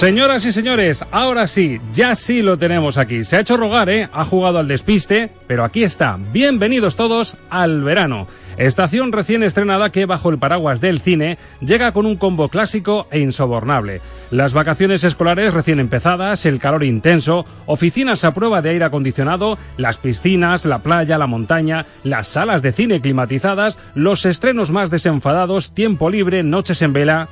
[0.00, 3.26] Señoras y señores, ahora sí, ya sí lo tenemos aquí.
[3.26, 4.08] Se ha hecho rogar, ¿eh?
[4.14, 6.18] Ha jugado al despiste, pero aquí está.
[6.32, 8.26] Bienvenidos todos al verano.
[8.56, 13.18] Estación recién estrenada que, bajo el paraguas del cine, llega con un combo clásico e
[13.20, 14.00] insobornable.
[14.30, 19.98] Las vacaciones escolares recién empezadas, el calor intenso, oficinas a prueba de aire acondicionado, las
[19.98, 26.08] piscinas, la playa, la montaña, las salas de cine climatizadas, los estrenos más desenfadados, tiempo
[26.08, 27.28] libre, noches en vela.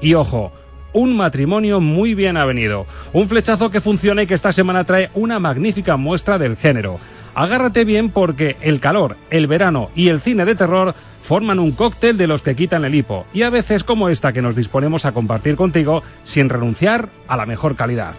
[0.00, 0.52] Y ojo,
[0.92, 2.86] un matrimonio muy bien avenido.
[3.12, 6.98] Un flechazo que funciona y que esta semana trae una magnífica muestra del género.
[7.34, 12.16] Agárrate bien porque el calor, el verano y el cine de terror forman un cóctel
[12.16, 15.12] de los que quitan el hipo y a veces como esta que nos disponemos a
[15.12, 18.14] compartir contigo sin renunciar a la mejor calidad.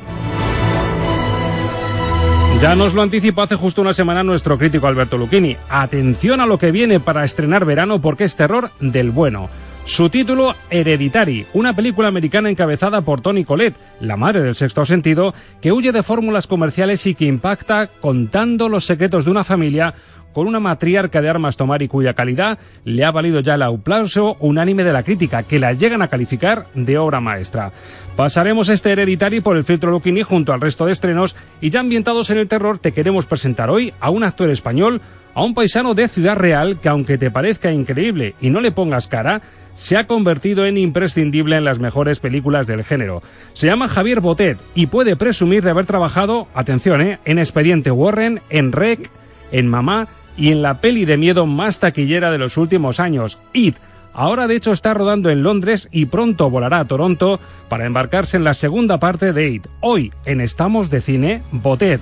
[2.62, 5.56] Ya nos lo anticipó hace justo una semana nuestro crítico Alberto Lucchini.
[5.70, 9.50] Atención a lo que viene para estrenar verano porque es terror del bueno.
[9.90, 15.34] Su título, Hereditary, una película americana encabezada por Tony Collette, la madre del sexto sentido,
[15.62, 19.96] que huye de fórmulas comerciales y que impacta contando los secretos de una familia
[20.32, 24.38] con una matriarca de armas tomar y cuya calidad le ha valido ya el aplauso
[24.40, 27.72] unánime de la crítica, que la llegan a calificar de obra maestra.
[28.16, 32.30] Pasaremos este Hereditary por el filtro Lucchini junto al resto de estrenos y ya ambientados
[32.30, 35.02] en el terror te queremos presentar hoy a un actor español
[35.34, 39.08] a un paisano de Ciudad Real que aunque te parezca increíble y no le pongas
[39.08, 39.42] cara,
[39.80, 43.24] se ha convertido en imprescindible en las mejores películas del género.
[43.54, 48.42] Se llama Javier Botet y puede presumir de haber trabajado, atención, eh, en Expediente Warren,
[48.50, 49.10] en Rec,
[49.54, 53.78] en Mamá y en la peli de miedo más taquillera de los últimos años, It.
[54.14, 57.40] Ahora de hecho está rodando en Londres y pronto volará a Toronto
[57.70, 59.68] para embarcarse en la segunda parte de It.
[59.80, 62.02] Hoy en Estamos de Cine, Botet,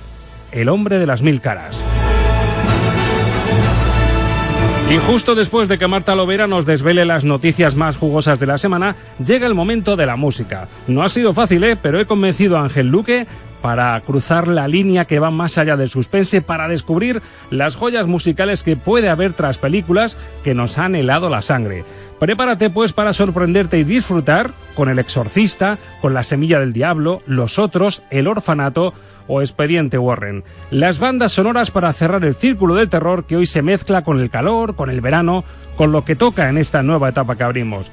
[0.50, 1.78] el hombre de las mil caras.
[4.90, 8.56] Y justo después de que Marta Lovera nos desvele las noticias más jugosas de la
[8.56, 10.66] semana, llega el momento de la música.
[10.86, 11.76] No ha sido fácil, ¿eh?
[11.76, 13.26] pero he convencido a Ángel Luque
[13.60, 18.62] para cruzar la línea que va más allá del suspense, para descubrir las joyas musicales
[18.62, 21.84] que puede haber tras películas que nos han helado la sangre.
[22.18, 27.58] Prepárate pues para sorprenderte y disfrutar con El Exorcista, con La Semilla del Diablo, Los
[27.58, 28.92] Otros, El Orfanato
[29.28, 30.42] o Expediente Warren.
[30.70, 34.30] Las bandas sonoras para cerrar el círculo del terror que hoy se mezcla con el
[34.30, 35.44] calor, con el verano,
[35.76, 37.90] con lo que toca en esta nueva etapa que abrimos.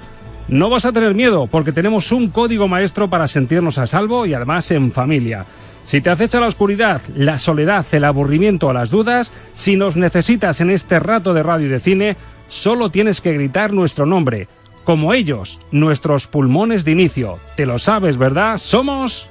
[0.47, 4.33] No vas a tener miedo porque tenemos un código maestro para sentirnos a salvo y
[4.33, 5.45] además en familia.
[5.83, 10.59] Si te acecha la oscuridad, la soledad, el aburrimiento o las dudas, si nos necesitas
[10.61, 12.17] en este rato de radio y de cine,
[12.47, 14.47] solo tienes que gritar nuestro nombre.
[14.83, 17.39] Como ellos, nuestros pulmones de inicio.
[17.56, 18.57] Te lo sabes, ¿verdad?
[18.57, 19.29] Somos...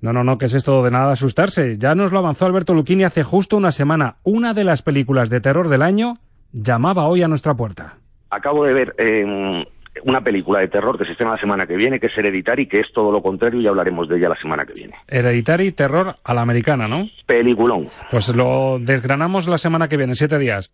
[0.00, 1.76] No, no, no, que es esto de nada asustarse.
[1.76, 4.16] Ya nos lo avanzó Alberto Lucchini hace justo una semana.
[4.22, 6.18] Una de las películas de terror del año
[6.52, 7.96] llamaba hoy a nuestra puerta.
[8.30, 9.64] Acabo de ver eh,
[10.04, 12.80] una película de terror que se estrena la semana que viene, que es Hereditary, que
[12.80, 14.94] es todo lo contrario y hablaremos de ella la semana que viene.
[15.06, 17.08] Hereditary, terror a la americana, ¿no?
[17.26, 17.88] Peliculón.
[18.10, 20.72] Pues lo desgranamos la semana que viene, siete días.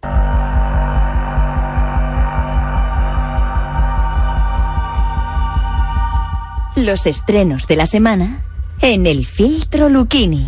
[6.76, 8.42] Los estrenos de la semana
[8.82, 10.46] en el filtro Lucchini.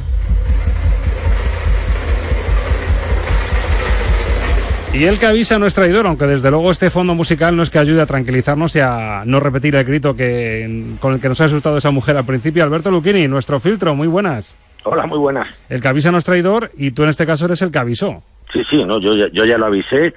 [4.99, 7.69] Y el que avisa no es traidor, aunque desde luego este fondo musical no es
[7.69, 11.39] que ayude a tranquilizarnos y a no repetir el grito que, con el que nos
[11.43, 12.65] ha asustado esa mujer al principio.
[12.65, 14.57] Alberto Lucchini, nuestro filtro, muy buenas.
[14.85, 15.55] Hola, muy buenas.
[15.69, 18.23] El que avisa no es traidor y tú en este caso eres el que avisó.
[18.51, 20.15] Sí, sí, no, yo, yo ya lo avisé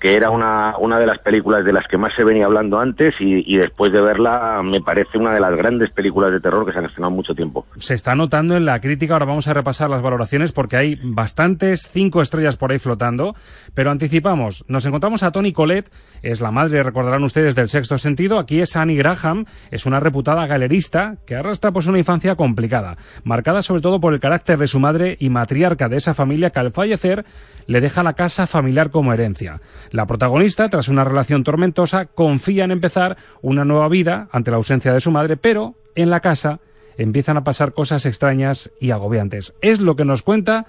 [0.00, 3.14] que era una, una de las películas de las que más se venía hablando antes
[3.18, 6.78] y, después de verla me parece una de las grandes películas de terror que se
[6.78, 7.66] han estrenado en mucho tiempo.
[7.78, 11.88] Se está notando en la crítica, ahora vamos a repasar las valoraciones porque hay bastantes
[11.90, 13.34] cinco estrellas por ahí flotando,
[13.74, 15.90] pero anticipamos, nos encontramos a Tony Collette,
[16.22, 20.46] es la madre, recordarán ustedes, del sexto sentido, aquí es Annie Graham, es una reputada
[20.46, 24.78] galerista que arrastra pues una infancia complicada, marcada sobre todo por el carácter de su
[24.78, 27.24] madre y matriarca de esa familia que al fallecer
[27.66, 29.60] le deja la casa familiar como herencia.
[29.90, 34.92] La protagonista, tras una relación tormentosa, confía en empezar una nueva vida ante la ausencia
[34.92, 36.60] de su madre, pero en la casa
[36.98, 39.54] empiezan a pasar cosas extrañas y agobiantes.
[39.60, 40.66] Es lo que nos cuenta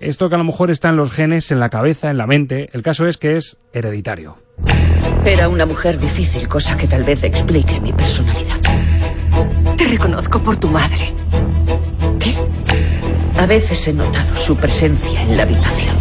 [0.00, 2.68] Esto que a lo mejor está en los genes, en la cabeza, en la mente,
[2.72, 4.36] el caso es que es hereditario.
[5.24, 8.58] Era una mujer difícil, cosa que tal vez explique mi personalidad.
[9.76, 11.14] Te reconozco por tu madre.
[13.42, 13.44] ¿Qué?
[13.44, 15.96] A veces he notado su presencia en la habitación.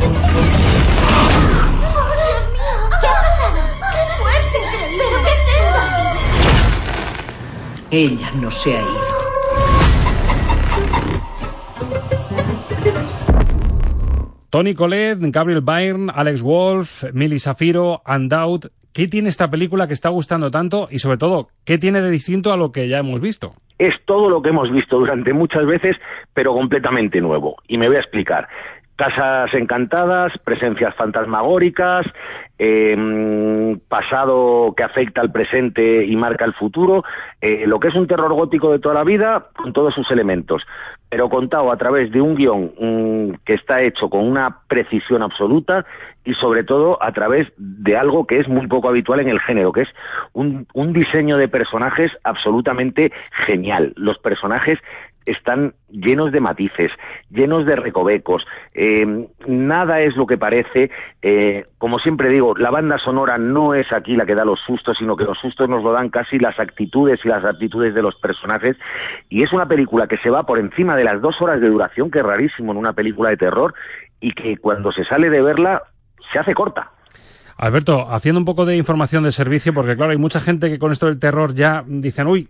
[7.90, 9.22] Ella no se ha ido.
[14.52, 18.72] Tony Collette, Gabriel Byrne, Alex Wolf, Millie Safiro, Undoubted.
[18.94, 22.52] ¿Qué tiene esta película que está gustando tanto y sobre todo, qué tiene de distinto
[22.52, 23.54] a lo que ya hemos visto?
[23.80, 25.96] Es todo lo que hemos visto durante muchas veces,
[26.34, 27.56] pero completamente nuevo.
[27.70, 28.50] Y me voy a explicar.
[28.98, 32.06] Casas encantadas, presencias fantasmagóricas,
[32.60, 37.04] eh, pasado que afecta al presente y marca el futuro,
[37.40, 40.62] eh, lo que es un terror gótico de toda la vida con todos sus elementos,
[41.12, 45.86] pero contado a través de un guion que está hecho con una precisión absoluta
[46.24, 49.74] y sobre todo a través de algo que es muy poco habitual en el género,
[49.74, 49.90] que es
[50.32, 53.12] un, un diseño de personajes absolutamente
[53.46, 53.92] genial.
[53.98, 54.80] Los personajes
[55.26, 56.92] están llenos de matices,
[57.30, 58.46] llenos de recovecos.
[58.74, 60.90] Eh, nada es lo que parece.
[61.22, 64.98] Eh, como siempre digo, la banda sonora no es aquí la que da los sustos,
[64.98, 68.16] sino que los sustos nos lo dan casi las actitudes y las actitudes de los
[68.16, 68.78] personajes.
[69.30, 72.10] Y es una película que se va por encima de las dos horas de duración,
[72.12, 73.74] que es rarísimo en una película de terror,
[74.20, 75.84] y que cuando se sale de verla
[76.32, 76.92] se hace corta.
[77.58, 80.92] Alberto, haciendo un poco de información de servicio, porque claro, hay mucha gente que con
[80.92, 82.50] esto del terror ya dicen, uy,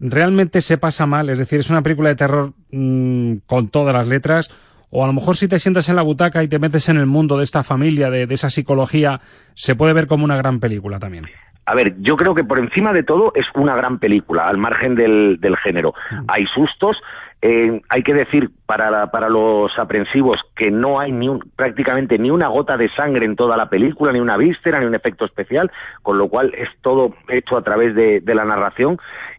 [0.00, 4.06] realmente se pasa mal, es decir, es una película de terror mmm, con todas las
[4.06, 4.50] letras,
[4.90, 7.06] o a lo mejor si te sientas en la butaca y te metes en el
[7.06, 9.20] mundo de esta familia, de, de esa psicología,
[9.54, 11.26] se puede ver como una gran película también.
[11.68, 14.94] A ver, yo creo que por encima de todo es una gran película, al margen
[14.94, 15.94] del, del género.
[16.28, 16.96] Hay sustos,
[17.42, 22.20] eh, hay que decir para, la, para los aprensivos que no hay ni un, prácticamente
[22.20, 25.24] ni una gota de sangre en toda la película, ni una víscera, ni un efecto
[25.24, 25.72] especial,
[26.02, 28.98] con lo cual es todo hecho a través de, de la narración.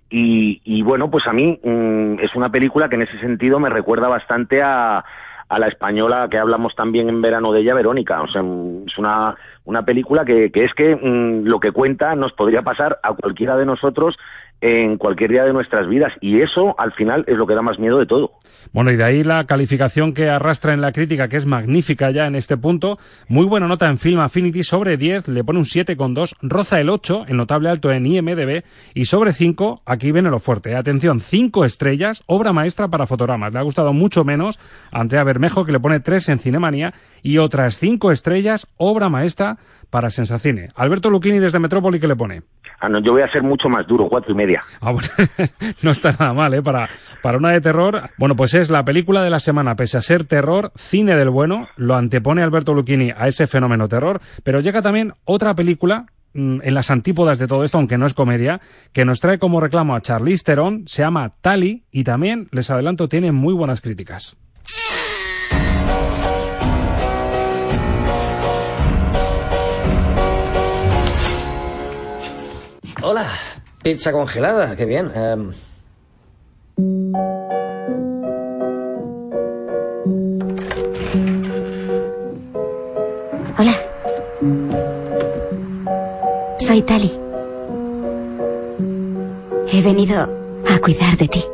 [0.09, 3.69] Y, y, bueno, pues a mí mmm, es una película que en ese sentido me
[3.69, 5.03] recuerda bastante a,
[5.49, 8.21] a la española que hablamos también en verano de ella, Verónica.
[8.21, 12.33] O sea, es una, una película que, que es que mmm, lo que cuenta nos
[12.33, 14.17] podría pasar a cualquiera de nosotros
[14.61, 17.79] en cualquier día de nuestras vidas y eso al final es lo que da más
[17.79, 18.31] miedo de todo.
[18.73, 22.27] Bueno, y de ahí la calificación que arrastra en la crítica, que es magnífica ya
[22.27, 22.97] en este punto.
[23.27, 27.25] Muy buena nota en Film Affinity, sobre 10, le pone un 7,2, roza el 8,
[27.27, 28.63] el notable alto en IMDB,
[28.93, 30.75] y sobre 5, aquí viene lo fuerte.
[30.75, 33.53] Atención, 5 estrellas, obra maestra para fotogramas.
[33.53, 34.59] Le ha gustado mucho menos
[34.91, 36.93] Andrea Bermejo, que le pone 3 en Cinemanía,
[37.23, 39.57] y otras 5 estrellas, obra maestra
[39.89, 40.69] para Sensacine.
[40.75, 42.43] Alberto Luchini desde Metrópoli, ¿qué le pone?
[42.79, 44.63] Ah, no, yo voy a ser mucho más duro, cuatro y media.
[44.81, 45.09] Ah, bueno,
[45.81, 46.61] no está nada mal, ¿eh?
[46.61, 46.89] Para,
[47.23, 48.09] para una de terror.
[48.17, 51.67] Bueno, pues es la película de la semana, pese a ser terror, cine del bueno,
[51.75, 56.73] lo antepone Alberto Lucchini a ese fenómeno terror, pero llega también otra película mmm, en
[56.75, 58.61] las antípodas de todo esto, aunque no es comedia,
[58.93, 63.09] que nos trae como reclamo a Charlize Theron, se llama Tali y también, les adelanto,
[63.09, 64.37] tiene muy buenas críticas.
[73.09, 73.25] Hola,
[73.81, 75.09] pizza congelada, qué bien.
[75.15, 75.53] Um...
[83.57, 83.73] Hola.
[86.59, 87.17] Soy Tali.
[89.71, 90.23] He venido
[90.69, 91.45] a cuidar de ti.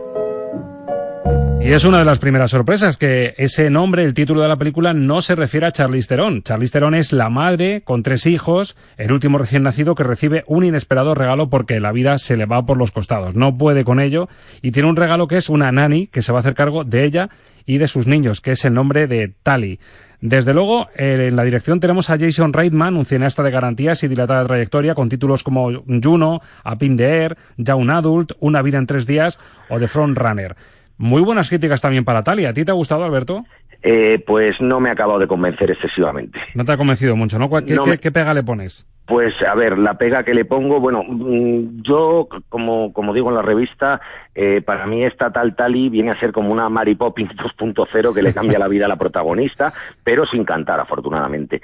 [1.64, 4.94] Y es una de las primeras sorpresas que ese nombre, el título de la película,
[4.94, 6.44] no se refiere a Charlize Theron.
[6.44, 10.66] Charlize Theron es la madre con tres hijos, el último recién nacido que recibe un
[10.66, 13.36] inesperado regalo porque la vida se le va por los costados.
[13.36, 14.28] No puede con ello
[14.62, 17.06] y tiene un regalo que es una nani que se va a hacer cargo de
[17.06, 17.30] ella
[17.66, 19.80] y de sus niños, que es el nombre de Tali.
[20.20, 24.10] Desde luego, eh, en la dirección tenemos a Jason Reitman, un cineasta de garantías y
[24.10, 28.88] dilatada trayectoria, con títulos como Juno, Up in the Air, Young Adult, Una vida en
[28.88, 29.40] tres días
[29.70, 30.58] o The Front Runner.
[31.04, 32.50] Muy buenas críticas también para Talia.
[32.50, 33.44] ¿A ti te ha gustado, Alberto?
[33.82, 36.40] Eh, pues no me ha acabado de convencer excesivamente.
[36.56, 37.50] No te ha convencido mucho, ¿no?
[37.50, 38.88] ¿Qué, No qué- me- qué pega le pones?
[39.06, 43.36] Pues a ver, la pega que le pongo, bueno, mm, yo, como, como digo en
[43.36, 44.00] la revista,
[44.34, 48.22] eh, para mí esta tal Tali viene a ser como una Mary Poppins 2.0 que
[48.22, 49.74] le cambia la vida a la protagonista,
[50.06, 51.62] pero sin cantar, afortunadamente.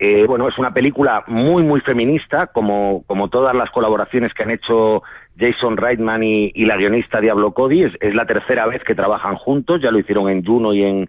[0.00, 4.50] Eh, bueno, es una película muy, muy feminista, como, como todas las colaboraciones que han
[4.50, 5.04] hecho
[5.40, 7.84] Jason Reitman y, y la guionista Diablo Cody.
[7.84, 11.08] Es, es la tercera vez que trabajan juntos, ya lo hicieron en Juno y en,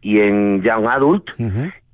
[0.00, 1.30] y en Young Adult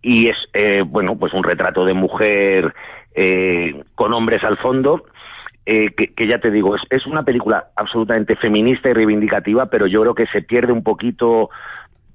[0.02, 2.74] y es eh, bueno pues un retrato de mujer
[3.14, 5.04] eh, con hombres al fondo
[5.64, 9.86] eh, que, que ya te digo es, es una película absolutamente feminista y reivindicativa pero
[9.86, 11.48] yo creo que se pierde un poquito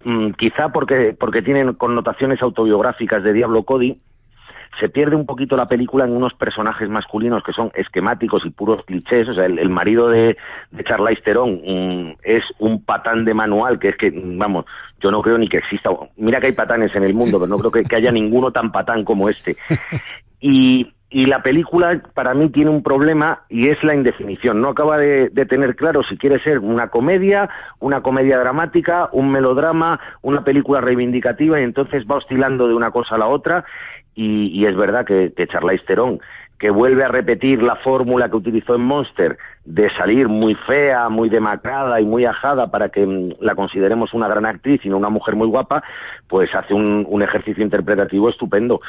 [0.03, 3.97] mm, quizá porque, porque tienen connotaciones autobiográficas de Diablo Cody,
[4.79, 8.83] se pierde un poquito la película en unos personajes masculinos que son esquemáticos y puros
[8.85, 9.27] clichés.
[9.27, 10.37] O sea, el, marido de,
[10.71, 14.65] de Charlize Theron mm, es un patán de manual, que es que, vamos,
[15.01, 15.89] yo no creo ni que exista.
[16.17, 18.71] Mira que hay patanes en el mundo, pero no creo que, que haya ninguno tan
[18.71, 19.55] patán como este.
[20.41, 24.61] Y, y la película para mí tiene un problema y es la indefinición.
[24.61, 27.49] No acaba de, tener claro si quiere ser una comedia,
[27.79, 33.15] una comedia dramática, un melodrama, una película reivindicativa y entonces va oscilando de una cosa
[33.15, 33.65] a la otra
[34.15, 35.47] y, es verdad que, que
[35.87, 36.19] Theron
[36.57, 41.29] que vuelve a repetir la fórmula que utilizó en Monster de salir muy fea, muy
[41.29, 45.09] demacrada y muy ajada para que mm, la consideremos una gran actriz y no una
[45.09, 45.83] mujer muy guapa,
[46.27, 48.81] pues hace un ejercicio interpretativo estupendo.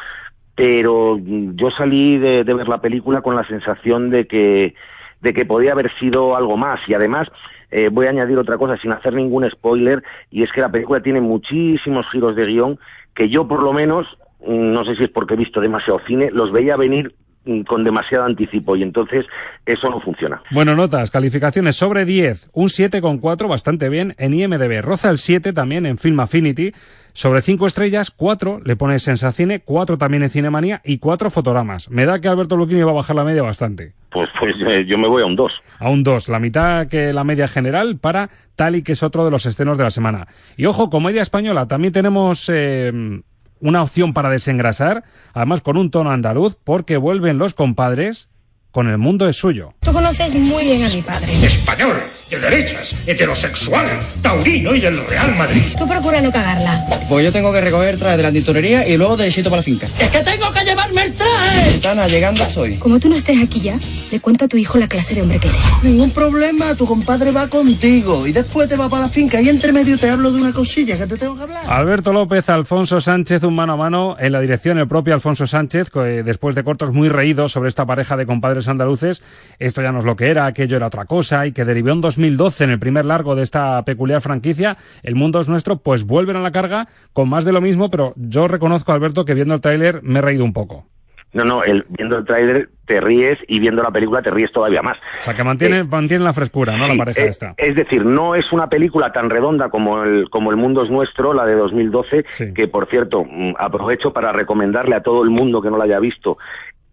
[0.61, 4.75] Pero yo salí de, ver la película con la sensación de que,
[5.23, 6.81] de que podía haber sido algo más.
[6.87, 7.29] Y además
[7.71, 11.01] eh, voy a añadir otra cosa sin hacer ningún spoiler y es que la película
[11.01, 12.79] tiene muchísimos giros de guion
[13.15, 16.31] que yo por lo menos mm, no sé si es porque he visto demasiado cine
[16.33, 19.27] los veía venir mm, con demasiado anticipo y entonces
[19.67, 20.43] eso no funciona.
[20.51, 25.87] Bueno, notas, calificaciones sobre 10, un 7,4 bastante bien en IMDB, roza el 7 también
[25.87, 26.73] en Film Affinity
[27.13, 31.91] sobre cinco estrellas, cuatro le pone Sensacine, cuatro también en Cinemanía y cuatro fotogramas.
[31.91, 33.95] Me da que Alberto Luquini va a bajar la media bastante.
[34.11, 35.53] Pues, pues eh, yo me voy a un dos.
[35.79, 39.31] A un dos, la mitad que la media general para Tali, que es otro de
[39.31, 40.27] los estrenos de la semana.
[40.57, 43.23] Y ojo, comedia española, también tenemos eh,
[43.61, 48.30] una opción para desengrasar, además con un tono andaluz, porque vuelven los compadres
[48.71, 49.75] con El mundo es suyo.
[49.81, 51.45] Tú conoces muy bien a mi padre.
[51.45, 51.97] Español,
[52.31, 53.87] de derechas, heterosexual,
[54.23, 55.63] taurino y del Real Madrid.
[55.77, 56.85] Tú procura no cagarla.
[57.09, 59.89] Pues yo tengo que recoger traje de la tintorería y luego derechito para la finca.
[59.99, 61.71] ¡Es que tengo que llevarme el traje!
[61.71, 62.77] Están llegando estoy.
[62.77, 63.79] Como tú no estés aquí ya,
[64.11, 65.61] le cuento a tu hijo la clase de hombre que eres.
[65.83, 69.73] Ningún problema, tu compadre va contigo y después te va para la finca y entre
[69.73, 71.65] medio te hablo de una cosilla que te tengo que hablar.
[71.67, 75.91] Alberto López, Alfonso Sánchez, un mano a mano en la dirección, el propio Alfonso Sánchez,
[75.91, 79.23] que después de cortos muy reídos sobre esta pareja de compadres andaluces,
[79.59, 82.01] esto ya no es lo que era, aquello era otra cosa, y que derivó en
[82.01, 86.37] 2012 en el primer largo de esta peculiar franquicia, El Mundo es Nuestro, pues vuelven
[86.37, 89.61] a la carga con más de lo mismo, pero yo reconozco, Alberto, que viendo el
[89.61, 90.87] tráiler me he reído un poco.
[91.33, 94.83] No, no, el, viendo el tráiler te ríes y viendo la película te ríes todavía
[94.83, 94.97] más.
[95.21, 96.89] O sea, que mantiene, eh, mantiene la frescura, ¿no?
[96.89, 97.55] la pareja eh, esta.
[97.57, 101.33] Es decir, no es una película tan redonda como el, como el Mundo es Nuestro,
[101.33, 105.71] la de 2012, que por cierto, mm, aprovecho para recomendarle a todo el mundo que
[105.71, 106.37] no la haya visto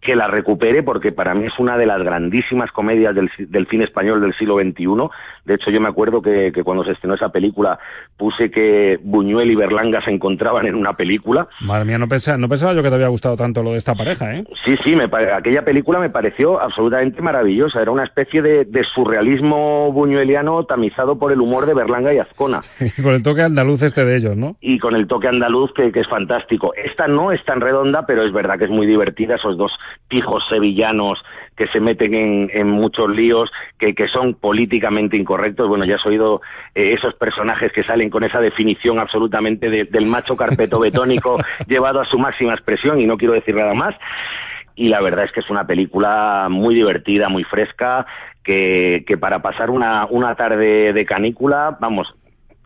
[0.01, 3.85] que la recupere porque para mí es una de las grandísimas comedias del, del cine
[3.85, 4.85] español del siglo XXI.
[5.47, 7.79] De hecho, yo me acuerdo que, que, cuando se estrenó esa película
[8.17, 11.47] puse que Buñuel y Berlanga se encontraban en una película.
[11.61, 13.95] Madre mía, no pensaba, no pensaba yo que te había gustado tanto lo de esta
[13.95, 14.43] pareja, ¿eh?
[14.65, 17.81] Sí, sí, me, aquella película me pareció absolutamente maravillosa.
[17.81, 22.59] Era una especie de, de surrealismo buñueliano tamizado por el humor de Berlanga y Azcona.
[22.79, 24.57] y con el toque andaluz este de ellos, ¿no?
[24.59, 26.73] Y con el toque andaluz que, que es fantástico.
[26.75, 29.71] Esta no es tan redonda, pero es verdad que es muy divertida esos dos
[30.09, 31.23] pijos sevillanos
[31.57, 35.67] que se meten en, en muchos líos, que, que, son políticamente incorrectos.
[35.67, 36.41] Bueno, ya has oído
[36.75, 41.37] eh, esos personajes que salen con esa definición absolutamente del macho carpeto betónico
[41.67, 43.95] llevado a su máxima expresión, y no quiero decir nada más.
[44.75, 48.05] Y la verdad es que es una película muy divertida, muy fresca,
[48.43, 52.13] que, que para pasar una, una tarde de canícula, vamos,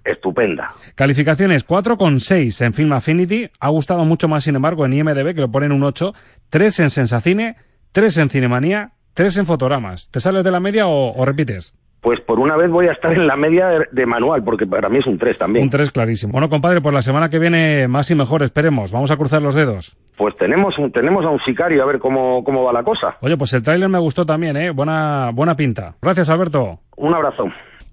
[0.03, 0.74] estupenda.
[0.95, 3.50] Calificaciones 4,6 en Film Affinity.
[3.60, 6.13] Ha gustado mucho más, sin embargo, en IMDB, que lo ponen un 8.
[6.50, 7.55] 3 en Sensacine,
[7.91, 10.10] 3 en Cinemanía, 3 en Fotogramas.
[10.12, 11.74] ¿Te sales de la media o, repites?
[12.01, 14.98] Pues por una vez voy a estar en la media de, manual, porque para mí
[15.00, 15.63] es un 3 también.
[15.65, 16.31] Un 3 clarísimo.
[16.31, 18.91] Bueno, compadre, pues la semana que viene más y mejor, esperemos.
[18.91, 19.95] Vamos a cruzar los dedos.
[20.17, 23.17] Pues tenemos, tenemos a un sicario, a ver cómo, cómo va la cosa.
[23.21, 24.71] Oye, pues el tráiler me gustó también, ¿eh?
[24.71, 25.95] Buena, buena pinta.
[26.01, 26.79] Gracias, Alberto.
[26.95, 27.43] Un abrazo.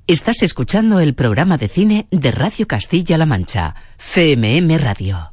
[0.06, 5.32] Estás escuchando el programa de cine de Radio Castilla-La Mancha, CMM Radio.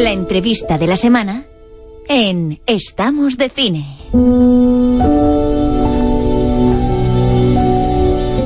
[0.00, 1.44] La entrevista de la semana
[2.08, 3.84] en Estamos de Cine.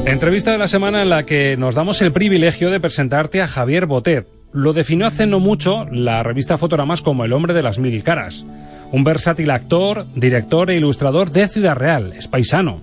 [0.05, 3.87] Entrevista de la semana en la que nos damos el privilegio de presentarte a Javier
[3.87, 4.27] Botet.
[4.53, 8.45] Lo definió hace no mucho la revista Fotogramas como el hombre de las mil caras
[8.91, 12.81] un versátil actor, director e ilustrador de Ciudad Real, es paisano.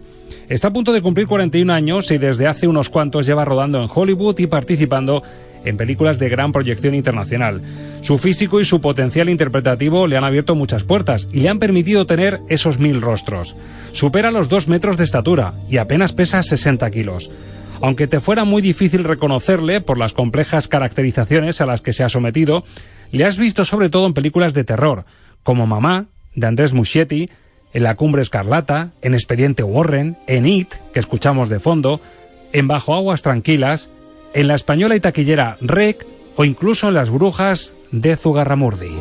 [0.50, 3.90] Está a punto de cumplir 41 años y desde hace unos cuantos lleva rodando en
[3.94, 5.24] Hollywood y participando
[5.66, 7.62] en películas de gran proyección internacional.
[8.02, 12.06] Su físico y su potencial interpretativo le han abierto muchas puertas y le han permitido
[12.06, 13.56] tener esos mil rostros.
[13.92, 17.30] Supera los dos metros de estatura y apenas pesa 60 kilos.
[17.82, 22.10] Aunque te fuera muy difícil reconocerle por las complejas caracterizaciones a las que se ha
[22.10, 22.64] sometido,
[23.12, 25.06] le has visto sobre todo en películas de terror,
[25.44, 27.30] como Mamá, de Andrés Muschietti,
[27.74, 32.02] en La Cumbre Escarlata, en Expediente Warren, en It, que escuchamos de fondo,
[32.54, 33.90] en Bajo Aguas Tranquilas,
[34.34, 38.92] en la española y taquillera Rec o incluso en Las Brujas de Zugarramurdi.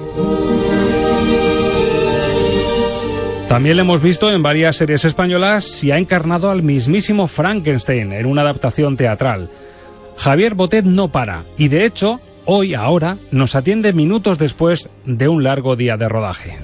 [3.49, 8.27] También lo hemos visto en varias series españolas y ha encarnado al mismísimo Frankenstein en
[8.27, 9.51] una adaptación teatral.
[10.17, 15.43] Javier Botet no para y de hecho, hoy, ahora, nos atiende minutos después de un
[15.43, 16.57] largo día de rodaje.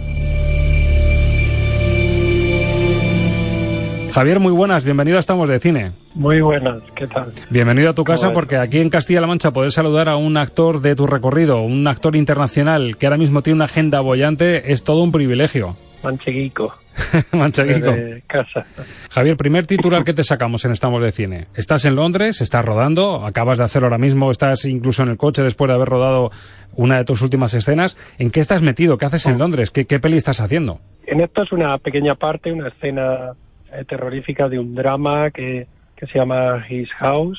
[4.13, 6.06] Javier, muy buenas, bienvenido a Estamos de Cine.
[6.17, 7.29] Muy buenas, ¿qué tal?
[7.51, 10.97] Bienvenido a tu casa porque aquí en Castilla-La Mancha puedes saludar a un actor de
[10.97, 15.13] tu recorrido, un actor internacional que ahora mismo tiene una agenda bollante, es todo un
[15.13, 15.77] privilegio.
[16.03, 16.75] Mancheguico.
[17.33, 17.93] Mancheguico.
[18.29, 18.65] casa.
[19.11, 21.49] Javier, primer titular que te sacamos en Estamos de Cine.
[21.55, 25.43] Estás en Londres, estás rodando, acabas de hacerlo ahora mismo, estás incluso en el coche
[25.43, 26.31] después de haber rodado
[26.77, 27.95] una de tus últimas escenas.
[28.19, 28.97] ¿En qué estás metido?
[28.97, 29.41] ¿Qué haces en oh.
[29.41, 29.71] Londres?
[29.71, 30.81] ¿Qué, qué peli estás haciendo?
[31.07, 33.33] En esto es una pequeña parte, una escena
[33.71, 35.67] eh, terrorífica de un drama que,
[35.97, 37.39] que se llama His House.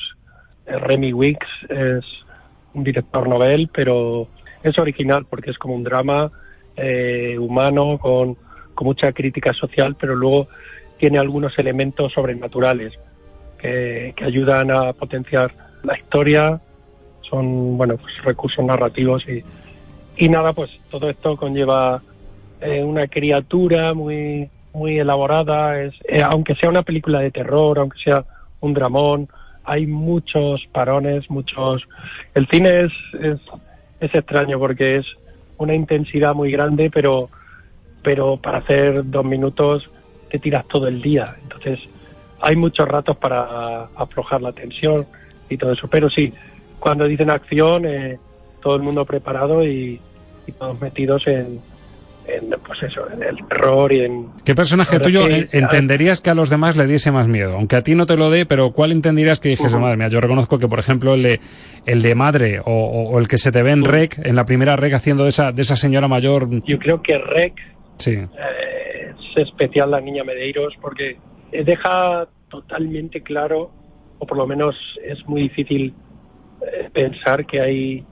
[0.66, 2.04] Eh, Remy Wicks es
[2.74, 4.28] un director novel, pero
[4.62, 6.30] es original porque es como un drama
[6.76, 8.36] eh, humano con,
[8.74, 10.48] con, mucha crítica social, pero luego
[10.98, 12.92] tiene algunos elementos sobrenaturales
[13.58, 16.60] que, que ayudan a potenciar la historia.
[17.28, 19.44] Son, bueno, pues recursos narrativos y,
[20.16, 22.02] y nada, pues todo esto conlleva
[22.60, 28.24] una criatura muy muy elaborada, es, eh, aunque sea una película de terror, aunque sea
[28.60, 29.28] un dramón,
[29.64, 31.82] hay muchos parones, muchos...
[32.34, 33.40] El cine es, es,
[34.00, 35.06] es extraño porque es
[35.58, 37.28] una intensidad muy grande, pero,
[38.02, 39.90] pero para hacer dos minutos
[40.30, 41.36] te tiras todo el día.
[41.42, 41.80] Entonces
[42.40, 45.06] hay muchos ratos para aflojar la tensión
[45.48, 45.88] y todo eso.
[45.88, 46.32] Pero sí,
[46.78, 48.18] cuando dicen acción, eh,
[48.62, 50.00] todo el mundo preparado y
[50.58, 51.60] todos metidos en,
[52.28, 54.28] en, pues eso, en el terror y en...
[54.44, 57.54] ¿Qué personaje tuyo entenderías que a los demás le diese más miedo?
[57.54, 60.20] Aunque a ti no te lo dé, pero ¿cuál entenderías que dijese, madre mía, yo
[60.20, 61.40] reconozco que, por ejemplo, el de,
[61.86, 64.92] el de madre o, el que se te ve en Rec, en la primera Rec
[64.94, 66.48] haciendo de esa, de esa señora mayor...
[66.64, 67.54] Yo creo que Rec
[67.96, 68.12] sí.
[68.12, 71.16] Eh, es especial la niña Medeiros porque
[71.52, 73.70] deja totalmente claro,
[74.18, 75.94] o por lo menos es muy difícil
[76.60, 78.04] eh, pensar que hay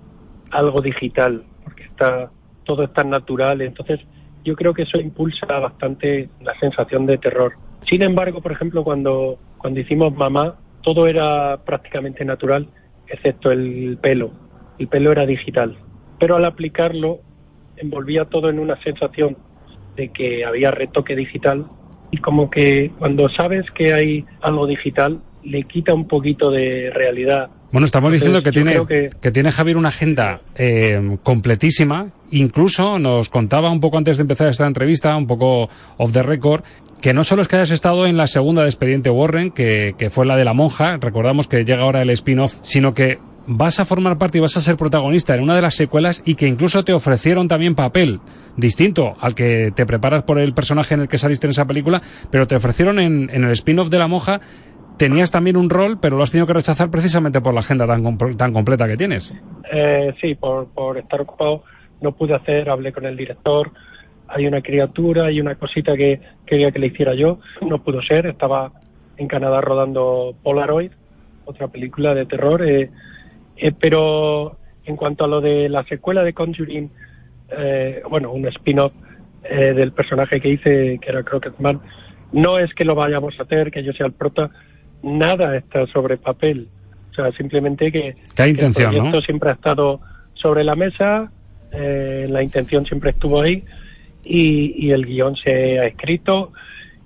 [0.51, 2.31] algo digital, porque está
[2.67, 4.01] todo es tan natural, entonces
[4.45, 7.55] yo creo que eso impulsa bastante la sensación de terror.
[7.89, 12.69] Sin embargo, por ejemplo, cuando, cuando hicimos Mamá, todo era prácticamente natural,
[13.09, 14.31] excepto el pelo.
[14.79, 15.77] El pelo era digital.
[16.19, 17.21] Pero al aplicarlo,
[17.77, 19.37] envolvía todo en una sensación
[19.97, 21.67] de que había retoque digital
[22.11, 27.51] y como que cuando sabes que hay algo digital, le quita un poquito de realidad
[27.77, 28.81] bueno, estamos diciendo que tiene,
[29.21, 29.31] que...
[29.31, 32.09] tiene Javier una agenda eh, completísima.
[32.31, 36.65] Incluso nos contaba un poco antes de empezar esta entrevista, un poco off the record,
[37.03, 40.09] que no solo es que hayas estado en la segunda de Expediente Warren, que, que
[40.09, 43.85] fue la de la monja, recordamos que llega ahora el spin-off, sino que vas a
[43.85, 46.83] formar parte y vas a ser protagonista en una de las secuelas y que incluso
[46.83, 48.21] te ofrecieron también papel
[48.57, 52.01] distinto al que te preparas por el personaje en el que saliste en esa película,
[52.31, 54.41] pero te ofrecieron en, en el spin-off de la monja
[54.97, 58.19] tenías también un rol, pero lo has tenido que rechazar precisamente por la agenda tan,
[58.37, 59.35] tan completa que tienes.
[59.73, 61.65] Eh, sí, por, por estar ocupado.
[62.01, 63.71] No pude hacer, hablé con el director,
[64.29, 68.27] hay una criatura, hay una cosita que quería que le hiciera yo, no pudo ser,
[68.27, 68.73] estaba
[69.17, 70.91] en Canadá rodando Polaroid,
[71.47, 72.91] otra película de terror, eh,
[73.57, 76.91] eh, pero en cuanto a lo de la secuela de Conjuring,
[78.11, 78.93] bueno, un spin-off
[79.49, 81.81] del personaje que hice, que era Crockett-Man,
[82.33, 84.51] no es que lo vayamos a hacer, que yo sea el prota,
[85.03, 86.69] nada está sobre papel.
[87.13, 90.01] O sea, simplemente que, ¿Qué intención, el proyecto siempre ha estado
[90.35, 91.31] sobre la mesa,
[91.73, 93.65] eh, la intención siempre estuvo ahí
[94.25, 96.53] y, el guion se ha escrito.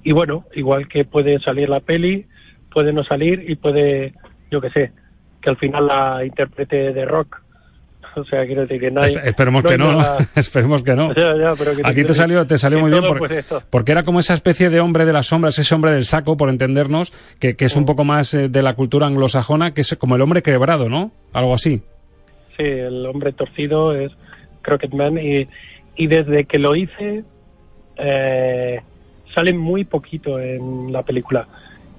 [0.02, 2.26] Y bueno, igual que puede salir la peli,
[2.72, 4.14] puede no salir y puede,
[4.50, 4.92] yo qué sé,
[5.40, 7.42] que al final la interprete de rock
[8.16, 10.00] O sea, quiero decir que no hay, Esperemos que no,
[10.36, 11.10] esperemos que no.
[11.84, 15.04] Aquí te, salió, te salió muy bien porque, porque, era como esa especie de hombre
[15.04, 17.86] de las sombras, ese hombre del saco, por entendernos, que, que es un mm.
[17.86, 21.12] poco más eh, de la cultura anglosajona, que es como el hombre quebrado, ¿no?
[21.32, 21.82] Algo así.
[22.56, 24.12] Sí, el hombre torcido es
[24.62, 25.48] Crockett y,
[25.96, 27.24] y desde que lo hice
[27.96, 28.80] eh,
[29.34, 31.46] sale muy poquito en la película,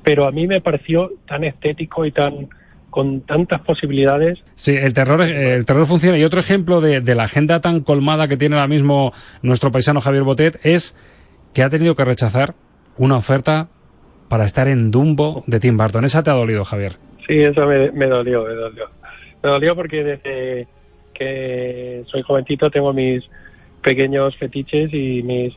[0.03, 2.49] pero a mí me pareció tan estético y tan
[2.91, 4.39] con tantas posibilidades.
[4.55, 6.17] Sí, el terror, el terror funciona.
[6.19, 10.23] Y otro ejemplo de, la agenda tan colmada que tiene ahora mismo nuestro paisano Javier
[10.23, 10.95] Botet es
[11.53, 12.53] que ha tenido que rechazar
[12.97, 13.69] una oferta
[14.27, 16.05] para estar en Dumbo de Tim Burton.
[16.05, 16.97] ¿Esa te ha dolido, Javier?
[17.27, 18.89] Sí, eso me, me dolió, me dolió.
[19.41, 20.67] Me dolió porque desde
[21.13, 23.23] que soy jovencito tengo mis
[23.81, 25.53] pequeños fetiches y mis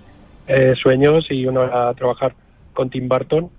[0.47, 2.35] eh, sueños y uno era trabajar
[2.73, 3.51] con Tim Burton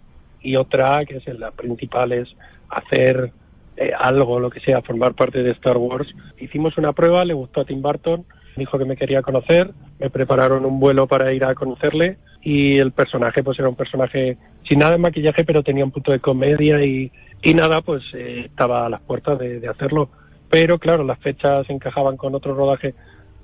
[0.42, 2.30] y otra, que es la principal, es
[2.70, 3.32] hacer
[3.78, 6.08] eh, algo, lo que sea, formar parte de Star Wars.
[6.40, 10.66] Hicimos una prueba, le gustó a Tim Burton, dijo que me quería conocer, me prepararon
[10.66, 14.92] un vuelo para ir a conocerle y el personaje pues era un personaje sin nada
[14.92, 17.12] de maquillaje pero tenía un punto de comedia y,
[17.42, 20.10] y nada pues eh, estaba a las puertas de, hacerlo
[20.50, 22.94] pero claro las fechas encajaban con otro rodaje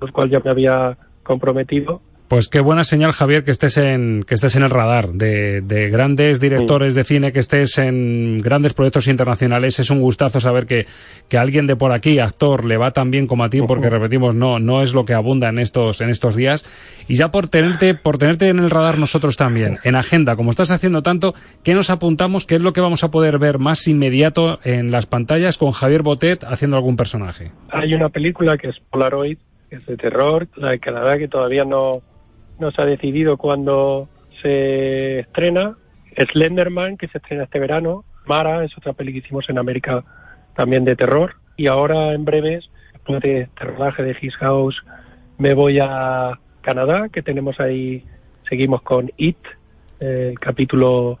[0.00, 2.00] los cuales ya me había comprometido
[2.32, 5.90] pues qué buena señal, Javier, que estés en, que estés en el radar de, de
[5.90, 9.78] grandes directores de cine, que estés en grandes proyectos internacionales.
[9.78, 10.86] Es un gustazo saber que,
[11.28, 14.34] que alguien de por aquí, actor, le va tan bien como a ti, porque repetimos,
[14.34, 16.64] no, no es lo que abunda en estos, en estos días.
[17.06, 20.70] Y ya por tenerte, por tenerte en el radar nosotros también, en agenda, como estás
[20.70, 22.46] haciendo tanto, ¿qué nos apuntamos?
[22.46, 26.00] ¿Qué es lo que vamos a poder ver más inmediato en las pantallas con Javier
[26.00, 27.52] Botet haciendo algún personaje?
[27.68, 29.36] Hay una película que es Polaroid,
[29.68, 32.00] que es de terror, la de Canadá, que todavía no,
[32.62, 34.08] no se ha decidido cuándo
[34.40, 35.76] se estrena.
[36.16, 38.04] Slenderman, que se estrena este verano.
[38.26, 40.04] Mara, es otra peli que hicimos en América
[40.54, 41.34] también de terror.
[41.56, 44.76] Y ahora, en breves, después de este rodaje de His House,
[45.38, 48.04] me voy a Canadá, que tenemos ahí,
[48.48, 49.38] seguimos con It,
[49.98, 51.18] el capítulo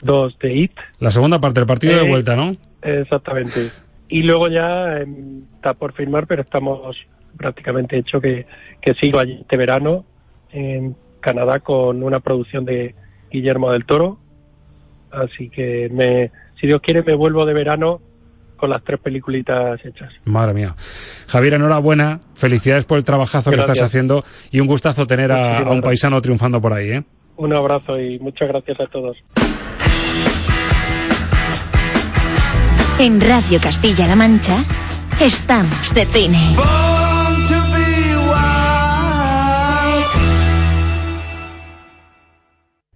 [0.00, 0.72] 2 de It.
[0.98, 2.56] La segunda parte del partido de Eh, vuelta, ¿no?
[2.82, 3.68] Exactamente.
[4.08, 5.06] Y luego ya eh,
[5.56, 6.96] está por firmar, pero estamos
[7.36, 8.46] prácticamente hecho que,
[8.80, 10.04] que sigo allí este verano
[10.52, 12.94] en Canadá con una producción de
[13.30, 14.18] Guillermo del Toro.
[15.10, 18.00] Así que me, si Dios quiere me vuelvo de verano
[18.60, 20.12] con las tres peliculitas hechas.
[20.24, 20.76] Madre mía.
[21.26, 22.20] Javier, enhorabuena.
[22.34, 26.60] Felicidades por el trabajazo que estás haciendo y un gustazo tener a, un paisano triunfando
[26.60, 27.02] por ahí, ¿eh?
[27.36, 29.16] Un abrazo y muchas gracias a todos.
[32.98, 34.62] En Radio Castilla-La Mancha,
[35.18, 36.54] estamos de cine.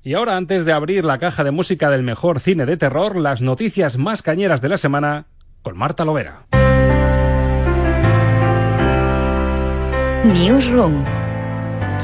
[0.07, 3.41] Y ahora, antes de abrir la caja de música del mejor cine de terror, las
[3.41, 5.25] noticias más cañeras de la semana
[5.63, 6.45] con Marta Lovera.
[10.25, 11.07] Newsroom.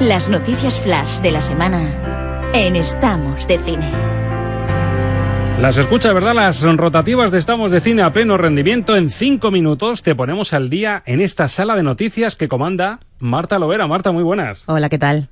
[0.01, 3.91] Las noticias flash de la semana en Estamos de Cine.
[5.61, 6.35] Las escucha, ¿verdad?
[6.35, 8.97] Las rotativas de Estamos de Cine a pleno rendimiento.
[8.97, 13.59] En cinco minutos te ponemos al día en esta sala de noticias que comanda Marta
[13.59, 13.87] Lovera.
[13.87, 14.63] Marta, muy buenas.
[14.69, 15.29] Hola, ¿qué tal?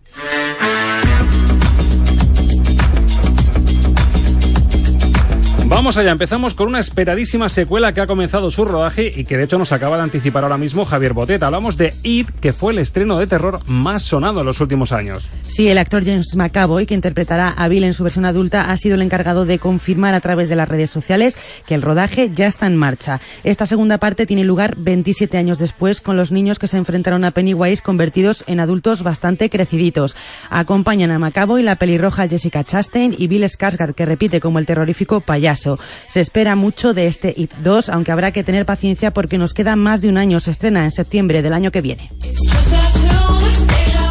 [5.68, 9.44] Vamos allá, empezamos con una esperadísima secuela que ha comenzado su rodaje y que de
[9.44, 11.42] hecho nos acaba de anticipar ahora mismo Javier Botet.
[11.42, 15.28] Hablamos de It, que fue el estreno de terror más sonado en los últimos años.
[15.42, 18.94] Sí, el actor James McAvoy, que interpretará a Bill en su versión adulta, ha sido
[18.94, 22.66] el encargado de confirmar a través de las redes sociales que el rodaje ya está
[22.66, 23.20] en marcha.
[23.44, 27.30] Esta segunda parte tiene lugar 27 años después, con los niños que se enfrentaron a
[27.30, 30.16] Pennywise convertidos en adultos bastante creciditos.
[30.48, 35.20] Acompañan a McAvoy la pelirroja Jessica Chastain y Bill Skarsgård, que repite como el terrorífico
[35.20, 35.57] payaso.
[36.06, 39.76] Se espera mucho de este It 2, aunque habrá que tener paciencia porque nos queda
[39.76, 40.40] más de un año.
[40.40, 42.10] Se estrena en septiembre del año que viene.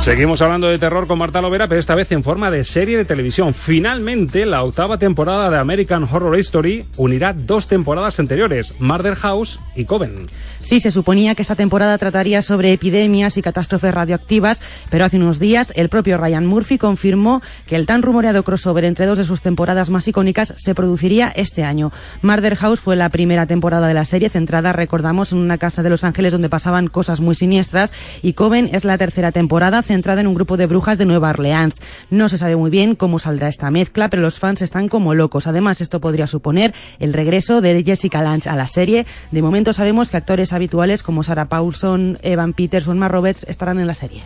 [0.07, 3.03] Seguimos hablando de terror con Marta Lovera, pero esta vez en forma de serie de
[3.03, 3.53] televisión.
[3.53, 9.83] Finalmente, la octava temporada de American Horror Story unirá dos temporadas anteriores, Murder House y
[9.83, 10.23] Coven.
[10.61, 15.39] Sí, se suponía que esta temporada trataría sobre epidemias y catástrofes radioactivas, pero hace unos
[15.39, 19.41] días el propio Ryan Murphy confirmó que el tan rumoreado crossover entre dos de sus
[19.41, 21.91] temporadas más icónicas se produciría este año.
[22.21, 25.89] Murder House fue la primera temporada de la serie, centrada, recordamos, en una casa de
[25.89, 27.91] Los Ángeles donde pasaban cosas muy siniestras,
[28.21, 31.81] y Coven es la tercera temporada, centrada en un grupo de brujas de Nueva Orleans.
[32.09, 35.47] No se sabe muy bien cómo saldrá esta mezcla, pero los fans están como locos.
[35.47, 39.05] Además, esto podría suponer el regreso de Jessica Lange a la serie.
[39.31, 43.79] De momento sabemos que actores habituales como Sarah Paulson, Evan Peters o Emma Roberts estarán
[43.79, 44.21] en la serie.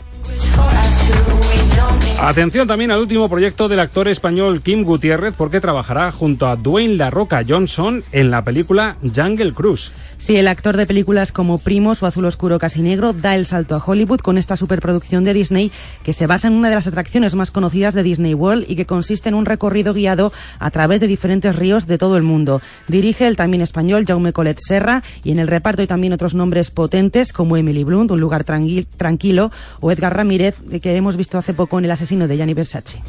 [2.21, 6.95] Atención también al último proyecto del actor español Kim Gutiérrez porque trabajará junto a Dwayne
[6.95, 9.91] La Roca Johnson en la película Jungle Cruise.
[10.19, 13.73] Sí, el actor de películas como Primos o Azul Oscuro Casi Negro da el salto
[13.73, 15.71] a Hollywood con esta superproducción de Disney
[16.03, 18.86] que se basa en una de las atracciones más conocidas de Disney World y que
[18.86, 22.62] consiste en un recorrido guiado a través de diferentes ríos de todo el mundo.
[22.88, 26.69] Dirige el también español Jaume Colet Serra y en el reparto hay también otros nombres
[26.69, 31.55] potentes como Emily Blunt, Un lugar tranqui- tranquilo, o Edgar Ramírez, que hemos visto hace
[31.55, 33.02] poco en El asesino de Gianni Versace.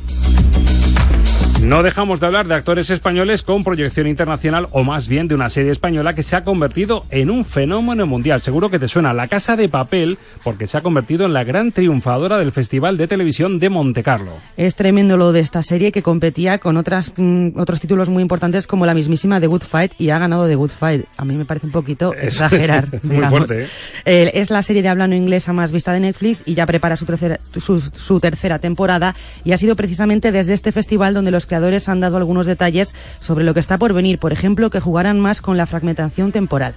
[1.62, 5.48] No dejamos de hablar de actores españoles con proyección internacional o más bien de una
[5.48, 8.42] serie española que se ha convertido en un fenómeno mundial.
[8.42, 11.70] Seguro que te suena La Casa de Papel porque se ha convertido en la gran
[11.70, 14.32] triunfadora del Festival de Televisión de Montecarlo.
[14.56, 18.66] Es tremendo lo de esta serie que competía con otras, mm, otros títulos muy importantes
[18.66, 21.04] como la mismísima The Good Fight y ha ganado The Good Fight.
[21.16, 22.88] A mí me parece un poquito exagerar.
[23.04, 23.38] muy digamos.
[23.38, 23.68] fuerte, ¿eh?
[24.04, 26.96] Eh, es la serie de habla no inglesa más vista de Netflix y ya prepara
[26.96, 31.46] su tercera, su, su tercera temporada y ha sido precisamente desde este festival donde los
[31.88, 35.40] han dado algunos detalles sobre lo que está por venir, por ejemplo, que jugarán más
[35.40, 36.74] con la fragmentación temporal.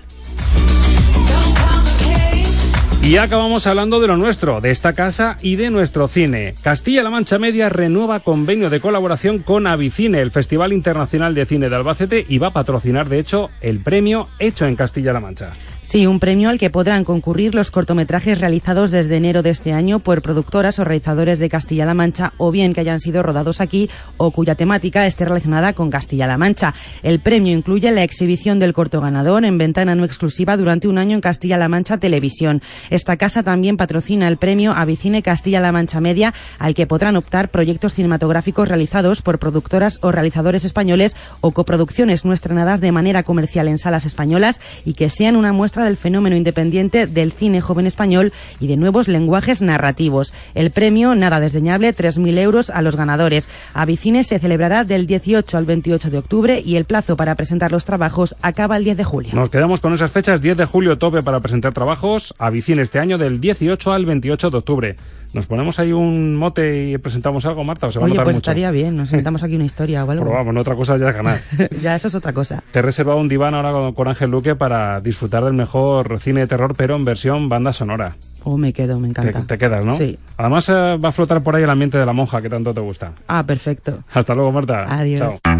[3.01, 6.55] Y acabamos hablando de lo nuestro, de esta casa y de nuestro cine.
[6.63, 11.75] Castilla-La Mancha Media renueva convenio de colaboración con Avicine, el Festival Internacional de Cine de
[11.75, 15.51] Albacete, y va a patrocinar, de hecho, el premio hecho en Castilla-La Mancha.
[15.85, 19.99] Sí, un premio al que podrán concurrir los cortometrajes realizados desde enero de este año
[19.99, 24.31] por productoras o realizadores de Castilla-La Mancha o bien que hayan sido rodados aquí o
[24.31, 26.73] cuya temática esté relacionada con Castilla-La Mancha.
[27.03, 31.13] El premio incluye la exhibición del corto ganador en ventana no exclusiva durante un año
[31.13, 32.63] en Castilla-La Mancha Televisión.
[32.89, 37.93] Esta casa también patrocina el premio Avicine Castilla-La Mancha Media al que podrán optar proyectos
[37.93, 43.77] cinematográficos realizados por productoras o realizadores españoles o coproducciones no estrenadas de manera comercial en
[43.77, 48.67] salas españolas y que sean una muestra del fenómeno independiente del cine joven español y
[48.67, 50.33] de nuevos lenguajes narrativos.
[50.53, 53.49] El premio, nada desdeñable, 3.000 euros a los ganadores.
[53.73, 57.85] Avicine se celebrará del 18 al 28 de octubre y el plazo para presentar los
[57.85, 59.31] trabajos acaba el 10 de julio.
[59.33, 63.17] Nos quedamos con esas fechas, 10 de julio tope para presentar trabajos, Avicine este año
[63.17, 64.95] del 18 al 28 de octubre.
[65.35, 67.87] ¿Nos ponemos ahí un mote y presentamos algo, Marta?
[67.87, 68.49] ¿O se va Oye, a notar pues mucho?
[68.49, 70.23] estaría bien, nos inventamos aquí una historia o algo.
[70.23, 71.41] Pero vamos, no, otra cosa ya es ganar.
[71.81, 72.63] ya, eso es otra cosa.
[72.71, 76.39] Te he reservado un diván ahora con, con Ángel Luque para disfrutar del mejor cine
[76.39, 78.15] de terror, pero en versión banda sonora.
[78.45, 79.45] Oh, me quedo, me Te, encanta.
[79.45, 79.97] te quedas, ¿no?
[79.97, 80.17] Sí.
[80.37, 82.79] Además eh, va a flotar por ahí el ambiente de la monja que tanto te
[82.79, 83.11] gusta.
[83.27, 84.05] Ah, perfecto.
[84.13, 84.85] Hasta luego, Marta.
[84.87, 85.19] Adiós.
[85.43, 85.55] Chao.